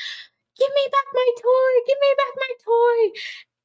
Give 0.58 0.70
me 0.76 0.88
back 0.92 1.06
my 1.14 1.30
toy, 1.42 1.84
give 1.88 1.98
me 2.02 2.16
back 2.18 2.34
my 2.36 2.54
toy. 2.66 3.20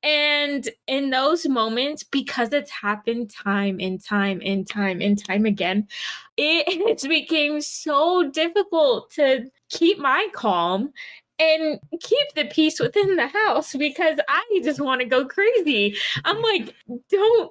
And 0.05 0.69
in 0.87 1.09
those 1.09 1.47
moments, 1.47 2.03
because 2.05 2.53
it's 2.53 2.71
happened 2.71 3.31
time 3.31 3.79
and 3.81 4.05
time 4.05 4.43
and 4.45 4.69
time 4.69 5.01
and 5.01 5.19
time 5.19 5.47
again, 5.47 5.89
it 6.37 7.01
became 7.09 7.63
so 7.63 8.31
difficult 8.31 9.11
to 9.13 9.47
keep 9.71 9.99
my 9.99 10.29
calm 10.35 10.93
and 11.39 11.81
keep 12.01 12.35
the 12.37 12.45
peace 12.45 12.79
within 12.79 13.17
the 13.17 13.29
house 13.29 13.75
because 13.75 14.19
I 14.29 14.61
just 14.63 14.79
want 14.79 15.01
to 15.01 15.07
go 15.07 15.25
crazy. 15.25 15.97
I'm 16.25 16.41
like, 16.43 16.75
don't 17.09 17.51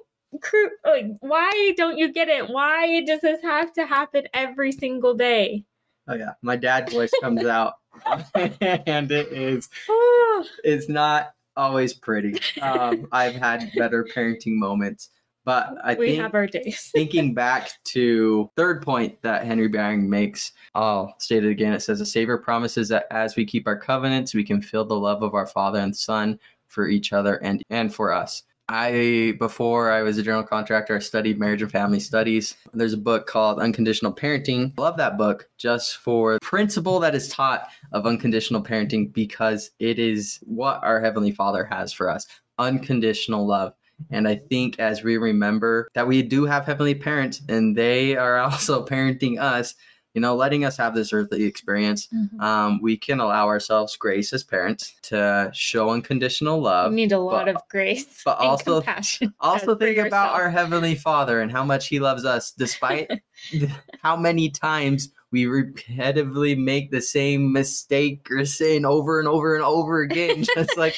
like 0.84 1.06
why 1.20 1.72
don't 1.76 1.98
you 1.98 2.12
get 2.12 2.28
it? 2.28 2.48
Why 2.48 3.02
does 3.02 3.20
this 3.20 3.42
have 3.42 3.72
to 3.74 3.86
happen 3.86 4.24
every 4.32 4.72
single 4.72 5.14
day? 5.14 5.64
Oh 6.08 6.14
yeah, 6.14 6.32
my 6.42 6.56
dad 6.56 6.90
voice 6.90 7.12
comes 7.20 7.44
out, 7.44 7.74
and 8.34 9.10
it 9.10 9.28
is 9.32 9.68
Oh, 9.88 10.44
it's 10.62 10.88
not 10.88 11.33
always 11.56 11.92
pretty. 11.92 12.38
Um, 12.60 13.08
I've 13.12 13.34
had 13.34 13.70
better 13.76 14.04
parenting 14.04 14.56
moments, 14.56 15.10
but 15.44 15.74
I 15.84 15.94
we 15.94 16.08
think 16.08 16.22
have 16.22 16.34
our 16.34 16.46
days. 16.46 16.90
thinking 16.94 17.34
back 17.34 17.70
to 17.84 18.50
third 18.56 18.82
point 18.82 19.20
that 19.22 19.44
Henry 19.44 19.68
B. 19.68 19.78
Eyring 19.78 20.08
makes, 20.08 20.52
I'll 20.74 21.14
state 21.18 21.44
it 21.44 21.50
again. 21.50 21.72
It 21.72 21.80
says 21.80 21.98
the 21.98 22.06
Savior 22.06 22.38
promises 22.38 22.88
that 22.88 23.06
as 23.10 23.36
we 23.36 23.44
keep 23.44 23.66
our 23.66 23.78
covenants, 23.78 24.34
we 24.34 24.44
can 24.44 24.60
feel 24.60 24.84
the 24.84 24.98
love 24.98 25.22
of 25.22 25.34
our 25.34 25.46
Father 25.46 25.80
and 25.80 25.94
Son 25.94 26.38
for 26.66 26.88
each 26.88 27.12
other 27.12 27.36
and 27.36 27.62
and 27.70 27.94
for 27.94 28.12
us. 28.12 28.42
I 28.68 29.34
before 29.38 29.90
I 29.90 30.02
was 30.02 30.18
a 30.18 30.22
general 30.22 30.42
contractor, 30.42 30.96
I 30.96 31.00
studied 31.00 31.38
marriage 31.38 31.62
and 31.62 31.70
family 31.70 32.00
studies. 32.00 32.56
There's 32.72 32.94
a 32.94 32.98
book 32.98 33.26
called 33.26 33.60
Unconditional 33.60 34.14
Parenting. 34.14 34.72
I 34.78 34.82
love 34.82 34.96
that 34.96 35.18
book 35.18 35.48
just 35.58 35.98
for 35.98 36.34
the 36.34 36.40
principle 36.40 37.00
that 37.00 37.14
is 37.14 37.28
taught 37.28 37.68
of 37.92 38.06
unconditional 38.06 38.62
parenting 38.62 39.12
because 39.12 39.70
it 39.78 39.98
is 39.98 40.40
what 40.42 40.82
our 40.82 41.00
heavenly 41.00 41.32
Father 41.32 41.64
has 41.64 41.92
for 41.92 42.08
us. 42.08 42.26
Unconditional 42.58 43.46
love. 43.46 43.74
And 44.10 44.26
I 44.26 44.36
think 44.36 44.78
as 44.78 45.02
we 45.02 45.16
remember 45.16 45.88
that 45.94 46.08
we 46.08 46.22
do 46.22 46.46
have 46.46 46.64
heavenly 46.64 46.94
parents 46.94 47.42
and 47.48 47.76
they 47.76 48.16
are 48.16 48.38
also 48.40 48.84
parenting 48.84 49.38
us, 49.40 49.74
you 50.14 50.20
know, 50.20 50.34
letting 50.36 50.64
us 50.64 50.76
have 50.76 50.94
this 50.94 51.12
earthly 51.12 51.42
experience, 51.44 52.06
Mhm. 52.14 52.40
um, 52.40 52.80
we 52.80 52.96
can 52.96 53.18
allow 53.20 53.46
ourselves 53.48 53.96
grace 53.96 54.32
as 54.32 54.44
parents 54.44 54.94
to 55.02 55.50
show 55.52 55.90
unconditional 55.90 56.60
love. 56.62 56.92
need 56.92 57.10
a 57.12 57.18
lot 57.18 57.46
but- 57.46 57.56
of 57.56 57.62
grace 57.68 58.22
but 58.24 58.38
and 58.40 58.48
also- 58.48 58.80
compassion. 58.80 59.34
Also, 59.40 59.74
think 59.74 59.98
about 59.98 60.32
our 60.34 60.48
Heavenly 60.50 60.94
Father 60.94 61.40
and 61.40 61.50
how 61.50 61.64
much 61.64 61.88
He 61.88 61.98
loves 62.00 62.24
us, 62.24 62.52
despite 62.52 63.10
how 64.02 64.16
many 64.16 64.50
times 64.50 65.10
we 65.34 65.46
repetitively 65.46 66.56
make 66.56 66.92
the 66.92 67.00
same 67.00 67.52
mistake 67.52 68.28
or 68.30 68.44
sin 68.44 68.84
over 68.86 69.18
and 69.18 69.26
over 69.26 69.56
and 69.56 69.64
over 69.64 70.00
again, 70.00 70.44
just 70.54 70.76
like 70.78 70.94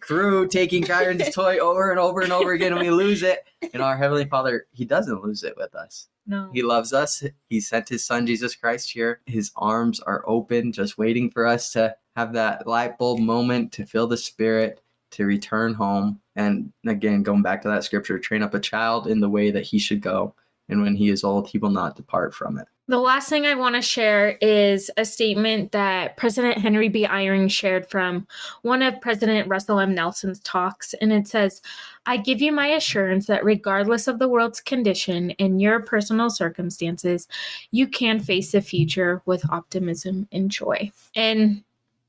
Crew 0.00 0.46
taking 0.46 0.82
Kyron's 0.82 1.34
toy 1.34 1.56
over 1.56 1.90
and 1.90 1.98
over 1.98 2.20
and 2.20 2.30
over 2.30 2.52
again, 2.52 2.72
and 2.72 2.80
we 2.82 2.90
lose 2.90 3.22
it. 3.22 3.46
And 3.72 3.82
our 3.82 3.96
Heavenly 3.96 4.26
Father, 4.26 4.66
He 4.72 4.84
doesn't 4.84 5.24
lose 5.24 5.42
it 5.42 5.56
with 5.56 5.74
us. 5.74 6.08
no. 6.26 6.50
He 6.52 6.62
loves 6.62 6.92
us. 6.92 7.24
He 7.48 7.60
sent 7.60 7.88
His 7.88 8.04
Son, 8.04 8.26
Jesus 8.26 8.54
Christ, 8.54 8.90
here. 8.90 9.20
His 9.24 9.52
arms 9.56 10.00
are 10.00 10.22
open, 10.26 10.70
just 10.70 10.98
waiting 10.98 11.30
for 11.30 11.46
us 11.46 11.72
to 11.72 11.96
have 12.14 12.34
that 12.34 12.66
light 12.66 12.98
bulb 12.98 13.20
moment 13.20 13.72
to 13.72 13.86
feel 13.86 14.06
the 14.06 14.18
Spirit, 14.18 14.82
to 15.12 15.24
return 15.24 15.72
home. 15.72 16.20
And 16.36 16.74
again, 16.86 17.22
going 17.22 17.40
back 17.40 17.62
to 17.62 17.68
that 17.68 17.84
scripture, 17.84 18.18
train 18.18 18.42
up 18.42 18.52
a 18.52 18.60
child 18.60 19.06
in 19.06 19.20
the 19.20 19.30
way 19.30 19.50
that 19.50 19.64
he 19.64 19.78
should 19.78 20.02
go. 20.02 20.34
And 20.68 20.82
when 20.82 20.94
he 20.94 21.08
is 21.08 21.24
old, 21.24 21.48
he 21.48 21.56
will 21.56 21.70
not 21.70 21.96
depart 21.96 22.34
from 22.34 22.58
it. 22.58 22.68
The 22.90 22.98
last 22.98 23.28
thing 23.28 23.44
I 23.44 23.54
want 23.54 23.74
to 23.74 23.82
share 23.82 24.38
is 24.40 24.90
a 24.96 25.04
statement 25.04 25.72
that 25.72 26.16
President 26.16 26.56
Henry 26.56 26.88
B. 26.88 27.06
Eyring 27.06 27.50
shared 27.50 27.86
from 27.90 28.26
one 28.62 28.80
of 28.80 28.98
President 29.02 29.46
Russell 29.46 29.78
M. 29.78 29.94
Nelson's 29.94 30.40
talks. 30.40 30.94
And 30.94 31.12
it 31.12 31.28
says, 31.28 31.60
I 32.06 32.16
give 32.16 32.40
you 32.40 32.50
my 32.50 32.68
assurance 32.68 33.26
that 33.26 33.44
regardless 33.44 34.08
of 34.08 34.18
the 34.18 34.28
world's 34.28 34.62
condition 34.62 35.32
and 35.38 35.60
your 35.60 35.80
personal 35.80 36.30
circumstances, 36.30 37.28
you 37.72 37.86
can 37.86 38.20
face 38.20 38.52
the 38.52 38.62
future 38.62 39.20
with 39.26 39.48
optimism 39.50 40.26
and 40.32 40.50
joy. 40.50 40.90
And 41.14 41.62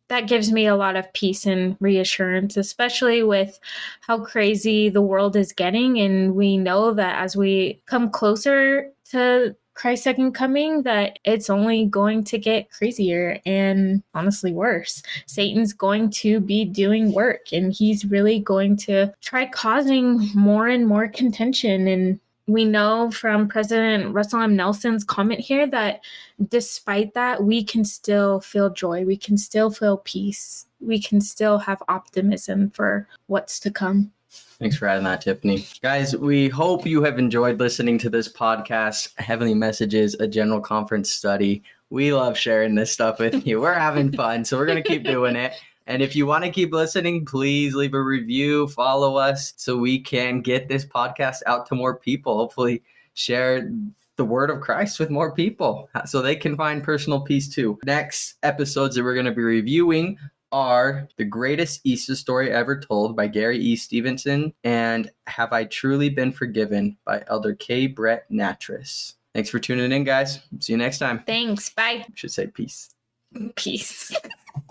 that 0.07 0.29
gives 0.29 0.49
me 0.49 0.65
a 0.65 0.77
lot 0.77 0.95
of 0.95 1.11
peace 1.11 1.45
and 1.45 1.75
reassurance, 1.81 2.55
especially 2.55 3.21
with 3.21 3.59
how 3.99 4.23
crazy 4.23 4.87
the 4.87 5.01
world 5.01 5.35
is 5.35 5.51
getting. 5.51 5.99
And 5.99 6.35
we 6.35 6.55
know 6.55 6.93
that 6.93 7.21
as 7.21 7.35
we 7.35 7.81
come 7.85 8.09
closer 8.09 8.91
to 9.11 9.57
Christ's 9.79 10.03
second 10.03 10.33
coming, 10.33 10.83
that 10.83 11.19
it's 11.23 11.49
only 11.49 11.85
going 11.85 12.25
to 12.25 12.37
get 12.37 12.69
crazier 12.69 13.39
and 13.45 14.03
honestly 14.13 14.51
worse. 14.51 15.01
Satan's 15.25 15.71
going 15.71 16.09
to 16.09 16.41
be 16.41 16.65
doing 16.65 17.13
work 17.13 17.53
and 17.53 17.71
he's 17.71 18.03
really 18.03 18.41
going 18.41 18.75
to 18.75 19.13
try 19.21 19.45
causing 19.45 20.29
more 20.35 20.67
and 20.67 20.85
more 20.85 21.07
contention. 21.07 21.87
And 21.87 22.19
we 22.45 22.65
know 22.65 23.09
from 23.11 23.47
President 23.47 24.13
Russell 24.13 24.41
M. 24.41 24.53
Nelson's 24.53 25.05
comment 25.05 25.39
here 25.39 25.65
that 25.67 26.01
despite 26.49 27.13
that, 27.13 27.45
we 27.45 27.63
can 27.63 27.85
still 27.85 28.41
feel 28.41 28.69
joy. 28.69 29.05
We 29.05 29.15
can 29.15 29.37
still 29.37 29.71
feel 29.71 29.99
peace. 29.99 30.65
We 30.81 31.01
can 31.01 31.21
still 31.21 31.57
have 31.59 31.81
optimism 31.87 32.71
for 32.71 33.07
what's 33.27 33.61
to 33.61 33.71
come. 33.71 34.11
Thanks 34.60 34.76
for 34.76 34.89
adding 34.89 35.06
that, 35.06 35.22
Tiffany. 35.22 35.65
Guys, 35.82 36.17
we 36.17 36.50
hope 36.50 36.86
you 36.86 37.02
have 37.04 37.17
enjoyed 37.17 37.60
listening 37.60 37.98
to 38.00 38.10
this 38.10 38.28
podcast, 38.28 39.17
Heavenly 39.17 39.54
Messages, 39.54 40.15
a 40.15 40.28
general 40.28 40.60
conference 40.60 41.10
study. 41.10 41.63
We 41.89 42.13
love 42.13 42.38
sharing 42.38 42.76
this 42.76 42.91
stuff 42.91 43.19
with 43.19 43.48
you. 43.48 43.62
We're 43.62 43.74
having 43.74 44.12
fun, 44.12 44.43
so 44.43 44.58
we're 44.58 44.65
going 44.65 44.84
to 44.84 44.89
keep 44.89 45.06
doing 45.06 45.38
it. 45.38 45.54
And 45.88 46.02
if 46.02 46.13
you 46.13 46.26
want 46.26 46.43
to 46.43 46.52
keep 46.52 46.74
listening, 46.74 47.26
please 47.26 47.74
leave 47.74 47.93
a 47.93 48.04
review, 48.04 48.67
follow 48.67 49.15
us 49.15 49.54
so 49.56 49.78
we 49.78 49.98
can 49.98 50.41
get 50.41 50.67
this 50.67 50.86
podcast 50.86 51.38
out 51.45 51.65
to 51.67 51.76
more 51.76 51.95
people. 51.95 52.36
Hopefully, 52.36 52.84
share 53.13 53.72
the 54.17 54.26
word 54.26 54.50
of 54.50 54.60
Christ 54.60 55.00
with 55.00 55.10
more 55.10 55.34
people 55.34 55.89
so 56.06 56.22
they 56.22 56.36
can 56.36 56.58
find 56.58 56.84
personal 56.84 57.22
peace 57.22 57.48
too. 57.48 57.80
Next 57.86 58.36
episodes 58.43 58.95
that 58.95 59.04
we're 59.04 59.13
going 59.13 59.26
to 59.26 59.32
be 59.32 59.41
reviewing 59.41 60.17
are 60.51 61.07
The 61.17 61.25
Greatest 61.25 61.81
Easter 61.83 62.15
Story 62.15 62.51
Ever 62.51 62.79
Told 62.79 63.15
by 63.15 63.27
Gary 63.27 63.59
E. 63.59 63.75
Stevenson 63.75 64.53
and 64.63 65.12
Have 65.27 65.53
I 65.53 65.65
Truly 65.65 66.09
Been 66.09 66.31
Forgiven 66.31 66.97
by 67.05 67.23
Elder 67.27 67.55
K. 67.55 67.88
Brett 67.88 68.29
Nattress. 68.31 69.15
Thanks 69.33 69.49
for 69.49 69.59
tuning 69.59 69.91
in, 69.91 70.03
guys. 70.03 70.39
See 70.59 70.73
you 70.73 70.77
next 70.77 70.99
time. 70.99 71.23
Thanks. 71.25 71.69
Bye. 71.69 72.03
I 72.03 72.07
should 72.15 72.31
say 72.31 72.47
peace. 72.47 72.89
Peace. 73.55 74.12